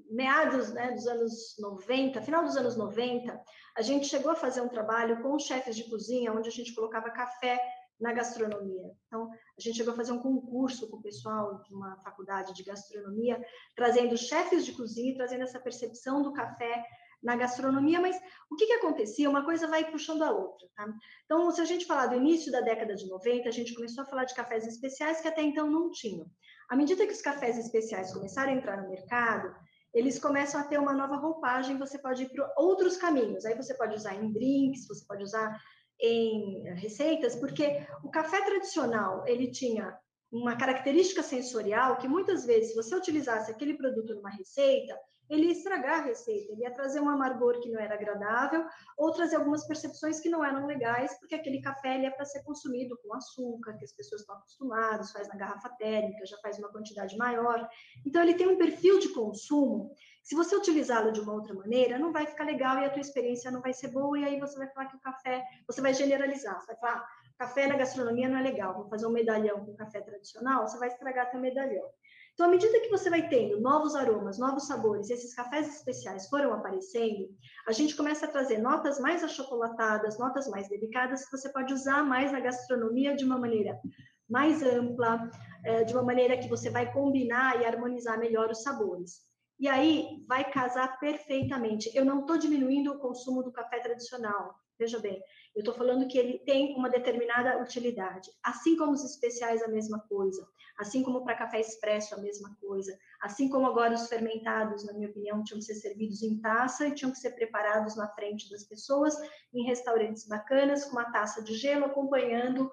[0.09, 3.41] meados né, dos anos 90, final dos anos 90,
[3.75, 7.09] a gente chegou a fazer um trabalho com chefes de cozinha, onde a gente colocava
[7.09, 7.59] café
[7.99, 8.91] na gastronomia.
[9.07, 12.63] Então, a gente chegou a fazer um concurso com o pessoal de uma faculdade de
[12.63, 13.43] gastronomia,
[13.75, 16.83] trazendo chefes de cozinha, trazendo essa percepção do café
[17.23, 18.15] na gastronomia, mas
[18.51, 19.29] o que, que acontecia?
[19.29, 20.87] Uma coisa vai puxando a outra, tá?
[21.25, 24.07] Então, se a gente falar do início da década de 90, a gente começou a
[24.07, 26.29] falar de cafés especiais que até então não tinham.
[26.69, 29.55] À medida que os cafés especiais começaram a entrar no mercado,
[29.93, 33.45] eles começam a ter uma nova roupagem, você pode ir para outros caminhos.
[33.45, 35.57] Aí você pode usar em drinks, você pode usar
[35.99, 39.97] em receitas, porque o café tradicional, ele tinha
[40.31, 44.97] uma característica sensorial que muitas vezes, se você utilizasse aquele produto numa receita,
[45.29, 48.65] ele ia estragar a receita, ele ia trazer um amargor que não era agradável,
[48.97, 52.43] ou trazer algumas percepções que não eram legais, porque aquele café ele é para ser
[52.43, 56.71] consumido com açúcar, que as pessoas estão acostumadas, faz na garrafa térmica, já faz uma
[56.71, 57.67] quantidade maior.
[58.05, 59.91] Então, ele tem um perfil de consumo
[60.25, 63.51] se você utilizá-lo de uma outra maneira, não vai ficar legal e a tua experiência
[63.51, 66.59] não vai ser boa, e aí você vai falar que o café, você vai generalizar,
[66.59, 67.07] você vai falar, ah,
[67.37, 70.87] café na gastronomia não é legal, vou fazer um medalhão com café tradicional, você vai
[70.87, 71.87] estragar teu medalhão.
[72.33, 76.53] Então, à medida que você vai tendo novos aromas, novos sabores, esses cafés especiais foram
[76.55, 77.29] aparecendo,
[77.67, 82.03] a gente começa a trazer notas mais achocolatadas, notas mais delicadas, que você pode usar
[82.03, 83.79] mais na gastronomia de uma maneira
[84.27, 85.29] mais ampla,
[85.63, 89.34] eh, de uma maneira que você vai combinar e harmonizar melhor os sabores.
[89.59, 91.89] E aí vai casar perfeitamente.
[91.95, 94.55] Eu não estou diminuindo o consumo do café tradicional.
[94.77, 95.21] Veja bem,
[95.55, 98.29] eu estou falando que ele tem uma determinada utilidade.
[98.43, 100.45] Assim como os especiais, a mesma coisa.
[100.77, 102.97] Assim como para café expresso, a mesma coisa.
[103.21, 106.93] Assim como agora os fermentados, na minha opinião, tinham que ser servidos em taça e
[106.93, 109.15] tinham que ser preparados na frente das pessoas,
[109.53, 112.69] em restaurantes bacanas, com uma taça de gelo acompanhando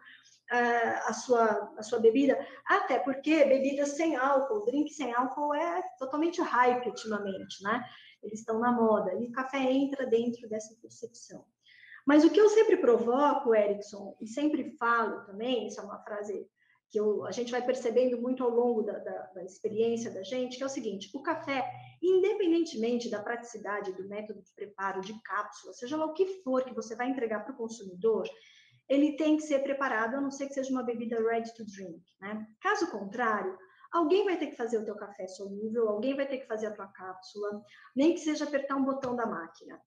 [0.53, 6.41] a sua, a sua bebida, até porque bebidas sem álcool, drink sem álcool é totalmente
[6.41, 7.83] hype ultimamente, né?
[8.23, 11.45] Eles estão na moda e o café entra dentro dessa percepção.
[12.07, 16.47] Mas o que eu sempre provoco, Erickson, e sempre falo também, isso é uma frase
[16.91, 20.59] que eu, a gente vai percebendo muito ao longo da, da, da, experiência da gente,
[20.59, 21.67] que é o seguinte: o café,
[22.03, 26.75] independentemente da praticidade do método de preparo, de cápsula, seja lá o que for que
[26.75, 28.29] você vai entregar para o consumidor,
[28.89, 32.03] ele tem que ser preparado, a não ser que seja uma bebida ready to drink.
[32.21, 32.47] Né?
[32.61, 33.59] Caso contrário,
[33.93, 36.75] Alguém vai ter que fazer o teu café solúvel, alguém vai ter que fazer a
[36.75, 37.63] tua cápsula,
[37.95, 39.79] nem que seja apertar um botão da máquina.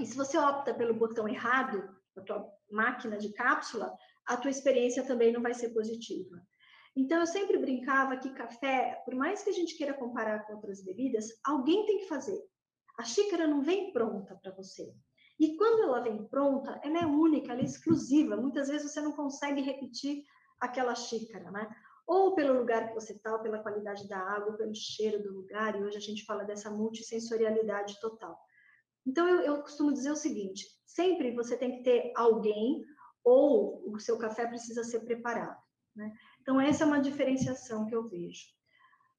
[0.00, 1.82] E se você opta pelo botão errado,
[2.14, 3.92] da tua máquina de cápsula,
[4.24, 6.40] a tua experiência também não vai ser positiva.
[6.96, 10.84] Então, eu sempre brincava que café, por mais que a gente queira comparar com outras
[10.84, 12.40] bebidas, alguém tem que fazer.
[13.00, 14.94] A xícara não vem pronta para você.
[15.38, 18.36] E quando ela vem pronta, ela é única, ela é exclusiva.
[18.36, 20.24] Muitas vezes você não consegue repetir
[20.60, 21.68] aquela xícara, né?
[22.06, 25.74] Ou pelo lugar que você está, pela qualidade da água, pelo cheiro do lugar.
[25.74, 28.38] E hoje a gente fala dessa multissensorialidade total.
[29.06, 32.84] Então, eu, eu costumo dizer o seguinte: sempre você tem que ter alguém
[33.24, 35.58] ou o seu café precisa ser preparado.
[35.96, 36.12] Né?
[36.40, 38.46] Então, essa é uma diferenciação que eu vejo.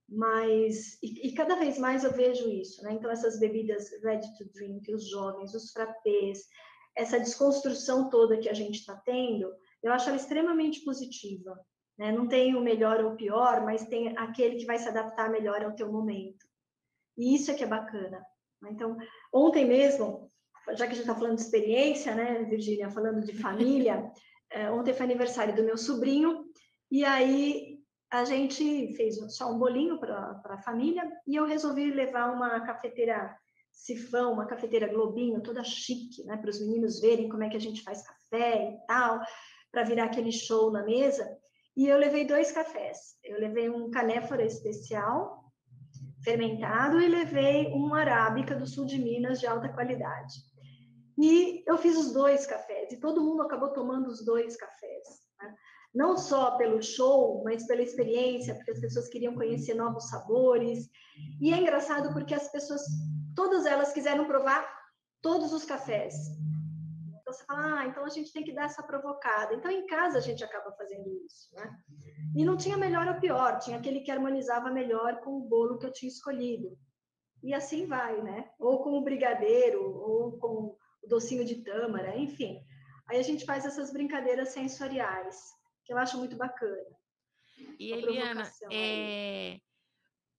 [0.07, 2.93] Mas, e, e, cada vez mais eu vejo isso, né?
[2.93, 6.43] Então, essas bebidas ready to drink, os jovens, os frappés,
[6.95, 11.59] essa desconstrução toda que a gente está tendo, eu acho ela extremamente positiva.
[11.97, 12.11] Né?
[12.11, 15.63] Não tem o melhor ou o pior, mas tem aquele que vai se adaptar melhor
[15.63, 16.45] ao teu momento.
[17.17, 18.23] E isso é que é bacana.
[18.61, 18.69] Né?
[18.71, 18.97] Então,
[19.33, 20.31] ontem mesmo,
[20.69, 24.11] já que a gente está falando de experiência, né, Virgínia, falando de família,
[24.51, 26.45] é, ontem foi aniversário do meu sobrinho,
[26.91, 27.74] e aí
[28.19, 33.35] a gente fez só um bolinho para a família e eu resolvi levar uma cafeteira
[33.71, 37.61] sifão, uma cafeteira globinho, toda chique, né, para os meninos verem como é que a
[37.61, 39.19] gente faz café e tal,
[39.71, 41.27] para virar aquele show na mesa.
[41.75, 43.17] E eu levei dois cafés.
[43.21, 45.43] Eu levei um canéfora especial,
[46.23, 50.35] fermentado, e levei um arábica do sul de Minas de alta qualidade.
[51.17, 55.25] E eu fiz os dois cafés, e todo mundo acabou tomando os dois cafés
[55.95, 60.89] não só pelo show, mas pela experiência, porque as pessoas queriam conhecer novos sabores.
[61.39, 62.81] E é engraçado porque as pessoas,
[63.33, 64.67] todas elas quiseram provar
[65.21, 66.13] todos os cafés.
[67.21, 69.55] Então você fala, ah, então a gente tem que dar essa provocada.
[69.55, 71.73] Então em casa a gente acaba fazendo isso, né?
[72.35, 75.85] E não tinha melhor ou pior, tinha aquele que harmonizava melhor com o bolo que
[75.85, 76.77] eu tinha escolhido.
[77.41, 78.49] E assim vai, né?
[78.59, 82.59] Ou com o brigadeiro, ou com o docinho de tâmara, enfim.
[83.07, 85.55] Aí a gente faz essas brincadeiras sensoriais
[85.85, 86.83] que eu acho muito bacana.
[87.79, 89.59] E Eliana, é...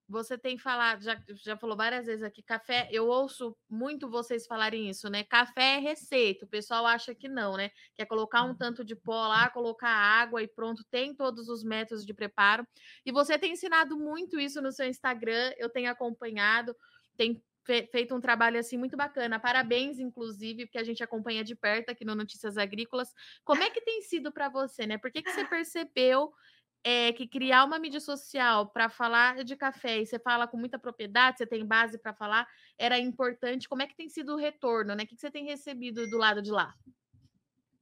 [0.06, 4.90] você tem falado, já, já falou várias vezes aqui, café, eu ouço muito vocês falarem
[4.90, 5.24] isso, né?
[5.24, 7.70] Café é receita, o pessoal acha que não, né?
[7.94, 11.64] Que é colocar um tanto de pó lá, colocar água e pronto, tem todos os
[11.64, 12.66] métodos de preparo.
[13.04, 16.76] E você tem ensinado muito isso no seu Instagram, eu tenho acompanhado,
[17.16, 19.38] tem feito um trabalho assim muito bacana.
[19.38, 23.12] Parabéns, inclusive, porque a gente acompanha de perto aqui no Notícias Agrícolas.
[23.44, 24.98] Como é que tem sido para você, né?
[24.98, 26.32] Por que, que você percebeu
[26.84, 30.78] é, que criar uma mídia social para falar de café e você fala com muita
[30.78, 32.46] propriedade, você tem base para falar,
[32.78, 33.68] era importante?
[33.68, 35.02] Como é que tem sido o retorno, né?
[35.02, 36.72] O que, que você tem recebido do lado de lá?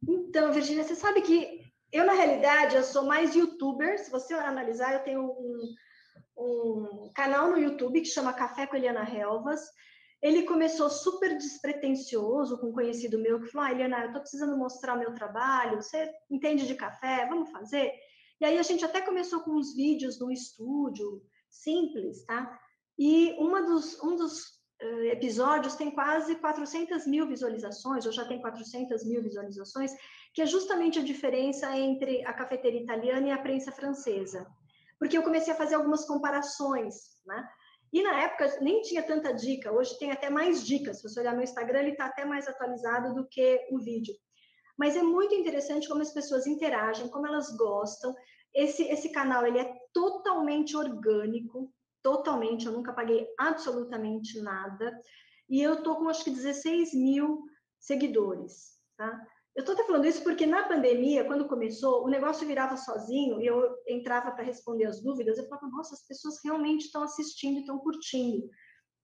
[0.08, 3.98] Então, Virginia, você sabe que eu, na realidade, eu sou mais youtuber.
[3.98, 5.74] Se você analisar, eu tenho um,
[6.36, 9.60] um canal no YouTube que chama Café com Eliana Helvas.
[10.22, 14.56] Ele começou super despretensioso com um conhecido meu que falou: ah, Eliana, eu estou precisando
[14.56, 17.92] mostrar o meu trabalho, você entende de café, vamos fazer?
[18.40, 22.58] E aí a gente até começou com uns vídeos no estúdio, simples, tá?
[22.98, 24.44] E uma dos, um dos
[24.82, 29.92] uh, episódios tem quase 400 mil visualizações, ou já tem 400 mil visualizações,
[30.32, 34.46] que é justamente a diferença entre a cafeteira italiana e a prensa francesa
[35.04, 36.94] porque eu comecei a fazer algumas comparações,
[37.26, 37.46] né?
[37.92, 40.96] E na época nem tinha tanta dica, hoje tem até mais dicas.
[40.96, 44.14] Se você olhar meu Instagram, ele está até mais atualizado do que o vídeo.
[44.78, 48.14] Mas é muito interessante como as pessoas interagem, como elas gostam.
[48.54, 51.70] Esse, esse canal ele é totalmente orgânico,
[52.02, 52.64] totalmente.
[52.64, 54.98] Eu nunca paguei absolutamente nada.
[55.50, 57.42] E eu tô com acho que 16 mil
[57.78, 59.20] seguidores, tá?
[59.56, 63.72] Eu estou falando isso porque na pandemia, quando começou, o negócio virava sozinho e eu
[63.86, 65.38] entrava para responder as dúvidas.
[65.38, 68.48] Eu falava, nossa, as pessoas realmente estão assistindo estão curtindo.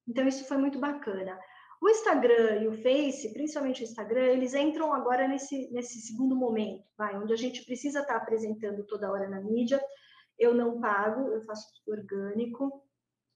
[0.08, 1.38] Então, isso foi muito bacana.
[1.80, 6.84] O Instagram e o Face, principalmente o Instagram, eles entram agora nesse, nesse segundo momento,
[6.98, 9.80] vai, onde a gente precisa estar tá apresentando toda hora na mídia.
[10.36, 12.82] Eu não pago, eu faço orgânico.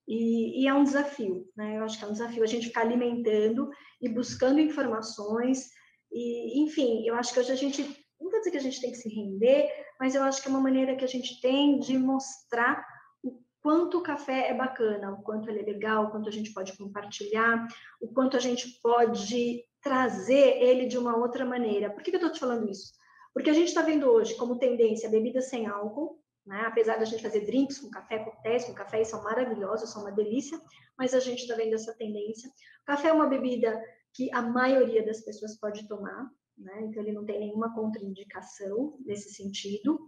[0.07, 1.79] E, e é um desafio, né?
[1.79, 3.71] Eu acho que é um desafio a gente ficar alimentando
[4.03, 5.71] e buscando informações
[6.15, 7.83] e, enfim, eu acho que hoje a gente,
[8.21, 10.51] não vou dizer que a gente tem que se render, mas eu acho que é
[10.51, 12.87] uma maneira que a gente tem de mostrar
[13.21, 16.53] o quanto o café é bacana, o quanto ele é legal, o quanto a gente
[16.53, 17.67] pode compartilhar,
[18.01, 21.91] o quanto a gente pode trazer ele de uma outra maneira.
[21.91, 22.93] Por que, eu estou te falando isso?
[23.35, 26.63] Porque a gente está vendo hoje como tendência bebidas sem álcool, né?
[26.65, 30.61] apesar da gente fazer drinks com café, coquetéis com café, são maravilhosos, são uma delícia,
[30.97, 32.49] mas a gente está vendo essa tendência.
[32.49, 33.83] O café é uma bebida
[34.15, 36.83] que a maioria das pessoas pode tomar, né?
[36.83, 39.99] Então ele não tem nenhuma contraindicação nesse sentido.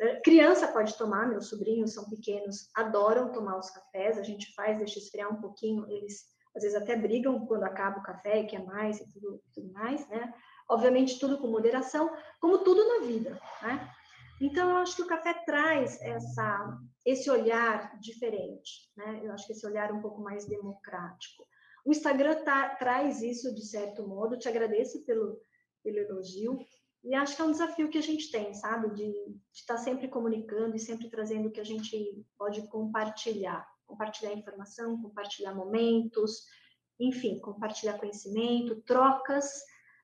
[0.00, 4.78] Eh, criança pode tomar, meus sobrinhos são pequenos, adoram tomar os cafés, a gente faz,
[4.78, 8.64] deixa esfriar um pouquinho, eles às vezes até brigam quando acaba o café e quer
[8.64, 10.32] mais e tudo, tudo mais, né?
[10.68, 13.90] Obviamente tudo com moderação, como tudo na vida, né?
[14.40, 19.20] Então eu acho que o café traz essa, esse olhar diferente, né?
[19.22, 21.44] Eu acho que esse olhar um pouco mais democrático.
[21.84, 25.38] O Instagram tá, traz isso de certo modo, te agradeço pelo,
[25.82, 26.58] pelo elogio,
[27.04, 28.94] e acho que é um desafio que a gente tem, sabe?
[28.94, 29.12] De,
[29.52, 33.68] estar tá sempre comunicando e sempre trazendo o que a gente pode compartilhar.
[33.86, 36.46] Compartilhar informação, compartilhar momentos,
[36.98, 39.44] enfim, compartilhar conhecimento, trocas.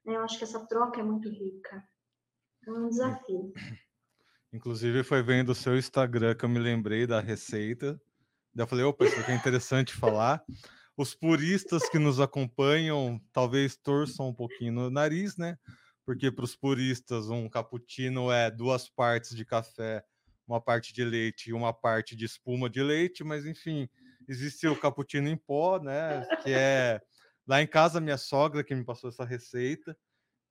[0.05, 0.17] Né?
[0.17, 1.83] Eu acho que essa troca é muito rica.
[2.67, 3.51] É um desafio.
[4.53, 7.99] Inclusive, foi vendo o seu Instagram que eu me lembrei da receita.
[8.55, 10.45] Daí eu falei, opa, isso aqui é interessante falar.
[11.01, 15.57] Os puristas que nos acompanham talvez torçam um pouquinho no nariz, né?
[16.11, 20.05] porque para os puristas um cappuccino é duas partes de café,
[20.45, 23.89] uma parte de leite e uma parte de espuma de leite, mas enfim,
[24.29, 26.27] existe o cappuccino em pó, né?
[26.43, 27.01] Que é
[27.47, 29.97] lá em casa minha sogra que me passou essa receita,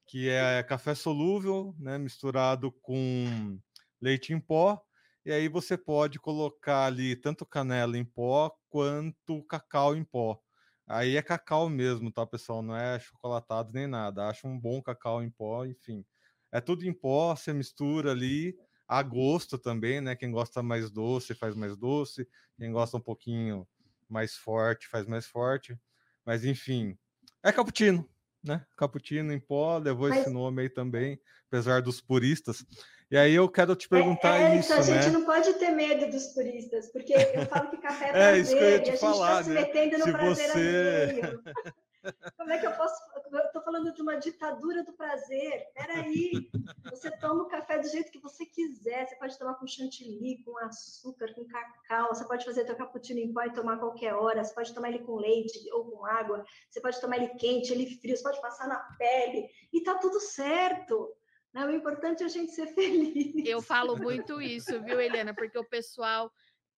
[0.07, 1.97] que é café solúvel, né?
[1.97, 3.59] Misturado com
[4.01, 4.81] leite em pó.
[5.29, 10.41] E aí você pode colocar ali tanto canela em pó quanto cacau em pó.
[10.87, 12.63] Aí é cacau mesmo, tá, pessoal?
[12.63, 14.27] Não é chocolatado nem nada.
[14.27, 16.03] Acho um bom cacau em pó, enfim.
[16.51, 18.57] É tudo em pó, você mistura ali,
[18.87, 20.15] a gosto também, né?
[20.15, 22.27] Quem gosta mais doce faz mais doce,
[22.57, 23.67] quem gosta um pouquinho
[24.09, 25.79] mais forte faz mais forte.
[26.25, 26.97] Mas enfim,
[27.43, 28.09] é cappuccino,
[28.43, 28.65] né?
[28.75, 30.21] Cappuccino em pó, levou Mas...
[30.21, 32.65] esse nome aí também, apesar dos puristas.
[33.11, 34.83] E aí eu quero te perguntar é, é, isso, a né?
[34.83, 38.37] gente não pode ter medo dos turistas, porque eu falo que café é prazer, é,
[38.37, 39.65] isso que eu ia te e a falar, gente está né?
[39.65, 41.39] se metendo no Se prazer você...
[42.37, 42.95] Como é que eu posso...
[43.31, 45.67] Eu estou falando de uma ditadura do prazer.
[45.75, 46.49] Peraí,
[46.89, 49.07] você toma o café do jeito que você quiser.
[49.07, 52.07] Você pode tomar com chantilly, com açúcar, com cacau.
[52.07, 54.43] Você pode fazer teu cappuccino em pó e tomar a qualquer hora.
[54.43, 56.43] Você pode tomar ele com leite ou com água.
[56.69, 58.15] Você pode tomar ele quente, ele frio.
[58.15, 59.47] Você pode passar na pele.
[59.71, 61.13] E tá tudo certo.
[61.53, 63.45] Não, o importante é a gente ser feliz.
[63.45, 65.33] Eu falo muito isso, viu, Helena?
[65.33, 66.31] Porque o pessoal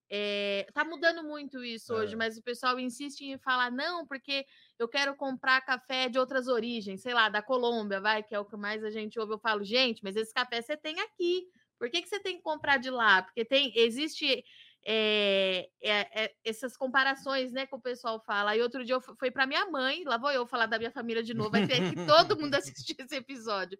[0.09, 1.95] é, tá mudando muito isso é.
[1.95, 4.45] hoje, mas o pessoal insiste em falar, não, porque
[4.77, 8.45] eu quero comprar café de outras origens, sei lá, da Colômbia, vai, que é o
[8.45, 9.33] que mais a gente ouve.
[9.33, 11.47] Eu falo, gente, mas esse café você tem aqui.
[11.79, 13.23] Por que, que você tem que comprar de lá?
[13.23, 14.43] Porque tem, existe
[14.85, 18.55] é, é, é, essas comparações, né, que o pessoal fala.
[18.55, 21.23] E outro dia eu fui para minha mãe, lá vou eu falar da minha família
[21.23, 23.79] de novo, vai ter que todo mundo assistir esse episódio.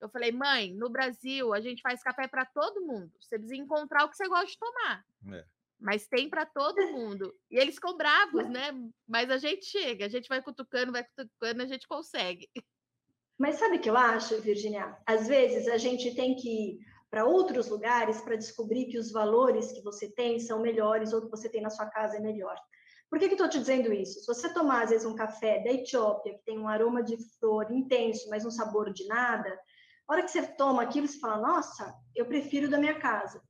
[0.00, 3.12] Eu falei, mãe, no Brasil a gente faz café para todo mundo.
[3.20, 5.04] Você precisa encontrar o que você gosta de tomar.
[5.32, 5.44] É.
[5.78, 7.34] Mas tem para todo mundo.
[7.50, 8.70] E eles ficam bravos, né?
[9.08, 12.48] Mas a gente chega, a gente vai cutucando, vai cutucando, a gente consegue.
[13.38, 14.96] Mas sabe o que eu acho, Virginia?
[15.06, 16.78] Às vezes a gente tem que ir
[17.10, 21.30] para outros lugares para descobrir que os valores que você tem são melhores ou que
[21.30, 22.56] você tem na sua casa é melhor.
[23.10, 24.20] Por que, que estou te dizendo isso?
[24.20, 27.70] Se você tomar, às vezes, um café da Etiópia, que tem um aroma de flor
[27.72, 29.58] intenso, mas um sabor de nada,
[30.10, 33.40] a hora que você toma aquilo, você fala, nossa, eu prefiro da minha casa.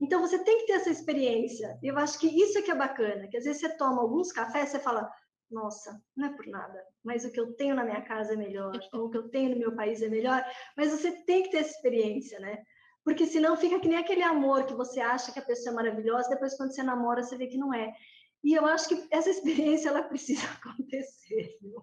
[0.00, 1.76] Então, você tem que ter essa experiência.
[1.82, 4.68] Eu acho que isso é que é bacana, que às vezes você toma alguns cafés,
[4.68, 5.10] você fala,
[5.50, 8.72] nossa, não é por nada, mas o que eu tenho na minha casa é melhor,
[8.94, 10.44] ou o que eu tenho no meu país é melhor,
[10.76, 12.62] mas você tem que ter essa experiência, né?
[13.04, 16.28] Porque senão fica que nem aquele amor que você acha que a pessoa é maravilhosa,
[16.28, 17.92] depois quando você namora, você vê que não é.
[18.44, 21.82] E eu acho que essa experiência, ela precisa acontecer, viu?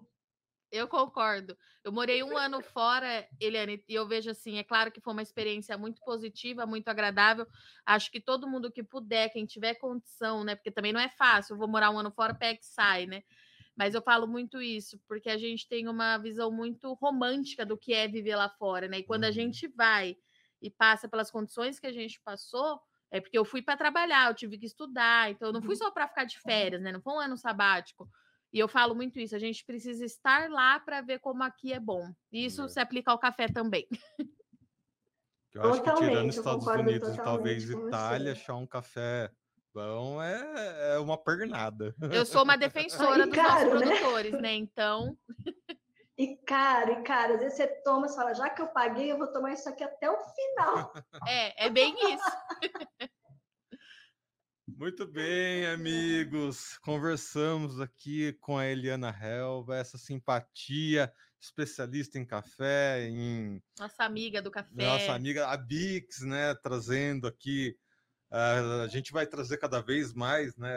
[0.74, 1.56] Eu concordo.
[1.84, 5.22] Eu morei um ano fora, Eliane, e eu vejo assim, é claro que foi uma
[5.22, 7.46] experiência muito positiva, muito agradável.
[7.86, 10.56] Acho que todo mundo que puder, quem tiver condição, né?
[10.56, 13.22] Porque também não é fácil, eu vou morar um ano fora, pega e sai, né?
[13.76, 17.94] Mas eu falo muito isso, porque a gente tem uma visão muito romântica do que
[17.94, 18.98] é viver lá fora, né?
[18.98, 19.32] E quando a uhum.
[19.32, 20.16] gente vai
[20.60, 22.80] e passa pelas condições que a gente passou,
[23.12, 25.76] é porque eu fui para trabalhar, eu tive que estudar, então eu não fui uhum.
[25.76, 26.90] só para ficar de férias, né?
[26.90, 28.10] Não foi um ano sabático.
[28.54, 31.80] E eu falo muito isso, a gente precisa estar lá para ver como aqui é
[31.80, 32.08] bom.
[32.30, 32.68] isso é.
[32.68, 33.88] se aplica ao café também.
[35.52, 39.28] Eu acho totalmente, que tirando Estados Unidos e talvez Itália, achar um café
[39.72, 41.94] bom é, é uma pernada.
[42.12, 43.86] Eu sou uma defensora dos caro, nossos né?
[43.86, 44.54] produtores, né?
[44.54, 45.18] Então.
[46.16, 47.34] E caro, e caro.
[47.34, 49.82] Às vezes você toma e fala, já que eu paguei, eu vou tomar isso aqui
[49.82, 50.92] até o final.
[51.26, 53.10] É, é bem isso.
[54.76, 56.78] Muito bem, amigos.
[56.78, 64.50] Conversamos aqui com a Eliana Helva, essa simpatia, especialista em café, em nossa amiga do
[64.50, 67.76] café, nossa amiga a Bix, né, trazendo aqui.
[68.32, 70.74] Uh, a gente vai trazer cada vez mais, né,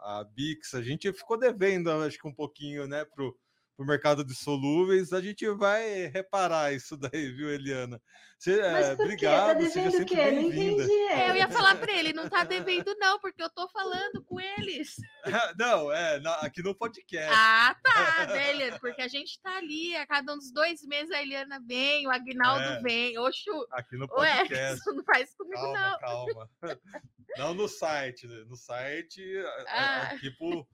[0.00, 0.74] a Bix.
[0.74, 3.34] A gente ficou devendo, acho que um pouquinho, né, pro
[3.78, 8.02] para o mercado de solúveis, a gente vai reparar isso daí, viu, Eliana?
[8.36, 9.64] Você, Mas é, por obrigado, quê?
[9.64, 10.30] Tá seja devendo o quê?
[10.32, 10.92] Não entendi.
[11.10, 11.48] É, eu ia é.
[11.48, 14.96] falar para ele, não tá devendo não, porque eu tô falando com eles.
[15.58, 17.30] Não, é, na- aqui no podcast.
[17.32, 18.78] Ah, tá, né, Eliana?
[18.80, 22.64] Porque a gente tá ali, a cada uns dois meses a Eliana vem, o Agnaldo
[22.64, 22.80] É.
[22.82, 23.18] vem.
[23.18, 24.78] Oxu, Aqui no ué, podcast.
[24.80, 25.98] isso não faz comigo Calma, não.
[25.98, 26.50] calma.
[27.36, 28.42] Não no site, né?
[28.48, 29.22] no site,
[29.68, 30.08] Ah.
[30.14, 30.66] aqui pro,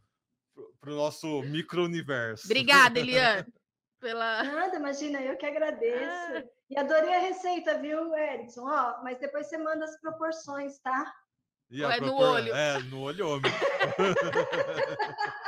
[0.85, 2.45] pro, pro nosso micro-universo.
[2.47, 3.47] Obrigada, Eliana,
[4.01, 4.43] pela...
[4.43, 6.37] Nada, imagina, eu que agradeço.
[6.37, 6.43] Ah.
[6.71, 8.63] E adorei a receita, viu, Erickson?
[8.67, 11.13] Ó, mas depois você manda as proporções, tá?
[11.71, 12.55] E é no propor- olho?
[12.55, 13.51] É, no olhômetro.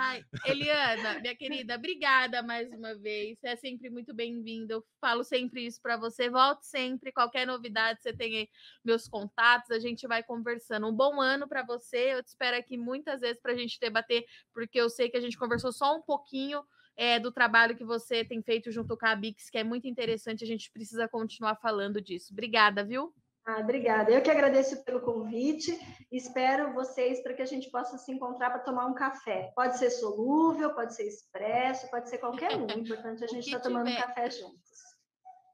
[0.00, 3.36] Ai, Eliana, minha querida, obrigada mais uma vez.
[3.36, 4.74] Você é sempre muito bem-vinda.
[4.74, 6.30] Eu falo sempre isso para você.
[6.30, 7.10] Volte sempre.
[7.10, 8.48] Qualquer novidade, você tem aí
[8.84, 9.72] meus contatos.
[9.72, 10.86] A gente vai conversando.
[10.86, 12.14] Um bom ano para você.
[12.14, 14.24] Eu te espero aqui muitas vezes para a gente debater,
[14.54, 16.62] porque eu sei que a gente conversou só um pouquinho
[16.96, 20.44] é, do trabalho que você tem feito junto com a Bix, que é muito interessante.
[20.44, 22.32] A gente precisa continuar falando disso.
[22.32, 23.12] Obrigada, viu?
[23.48, 24.10] Ah, obrigada.
[24.10, 25.72] Eu que agradeço pelo convite.
[26.12, 29.50] Espero vocês para que a gente possa se encontrar para tomar um café.
[29.56, 32.66] Pode ser solúvel, pode ser expresso, pode ser qualquer um.
[32.66, 34.02] O importante é a gente estar tomando tiver.
[34.02, 34.78] café juntos.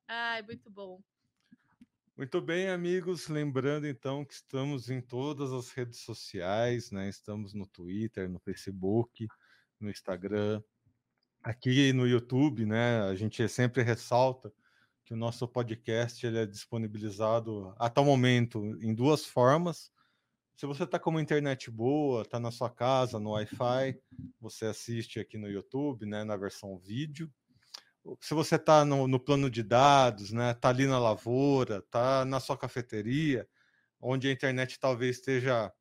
[0.09, 1.01] Ai, muito bom.
[2.17, 3.29] Muito bem, amigos.
[3.29, 7.09] Lembrando então que estamos em todas as redes sociais, né?
[7.09, 9.29] Estamos no Twitter, no Facebook,
[9.79, 10.61] no Instagram,
[11.41, 13.03] aqui no YouTube, né?
[13.03, 14.53] A gente sempre ressalta
[15.05, 19.93] que o nosso podcast ele é disponibilizado até o momento em duas formas.
[20.57, 24.01] Se você está com uma internet boa, está na sua casa, no Wi-Fi,
[24.41, 26.25] você assiste aqui no YouTube, né?
[26.25, 27.31] Na versão vídeo
[28.21, 32.39] se você está no, no plano de dados, né, está ali na lavoura, está na
[32.39, 33.49] sua cafeteria,
[34.01, 35.73] onde a internet talvez esteja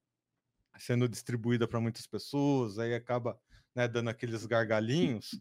[0.79, 3.39] sendo distribuída para muitas pessoas, aí acaba
[3.75, 5.37] né, dando aqueles gargalinhos,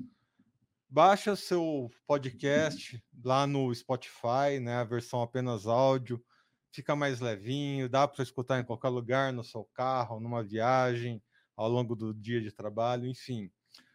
[0.93, 6.23] baixa seu podcast lá no Spotify, né, a versão apenas áudio,
[6.71, 11.23] fica mais levinho, dá para escutar em qualquer lugar, no seu carro, numa viagem,
[11.57, 13.51] ao longo do dia de trabalho, enfim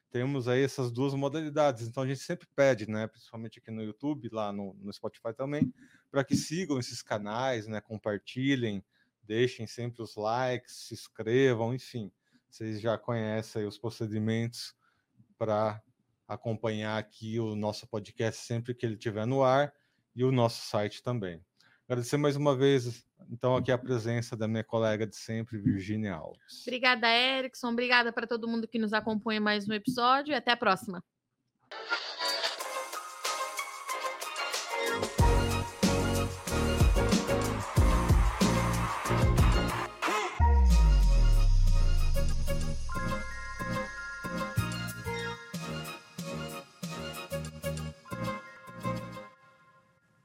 [0.10, 1.86] temos aí essas duas modalidades.
[1.86, 5.72] Então a gente sempre pede, né, principalmente aqui no YouTube, lá no, no Spotify também,
[6.10, 8.84] para que sigam esses canais, né, compartilhem,
[9.22, 12.12] deixem sempre os likes, se inscrevam, enfim.
[12.50, 14.74] Vocês já conhecem aí os procedimentos
[15.38, 15.84] para
[16.28, 19.74] acompanhar aqui o nosso podcast sempre que ele estiver no ar
[20.16, 21.42] e o nosso site também.
[21.88, 26.64] Agradecer mais uma vez, então, aqui a presença da minha colega de sempre, Virginia Alves.
[26.68, 27.70] Obrigada, Erickson.
[27.70, 31.02] Obrigada para todo mundo que nos acompanha mais um episódio e até a próxima.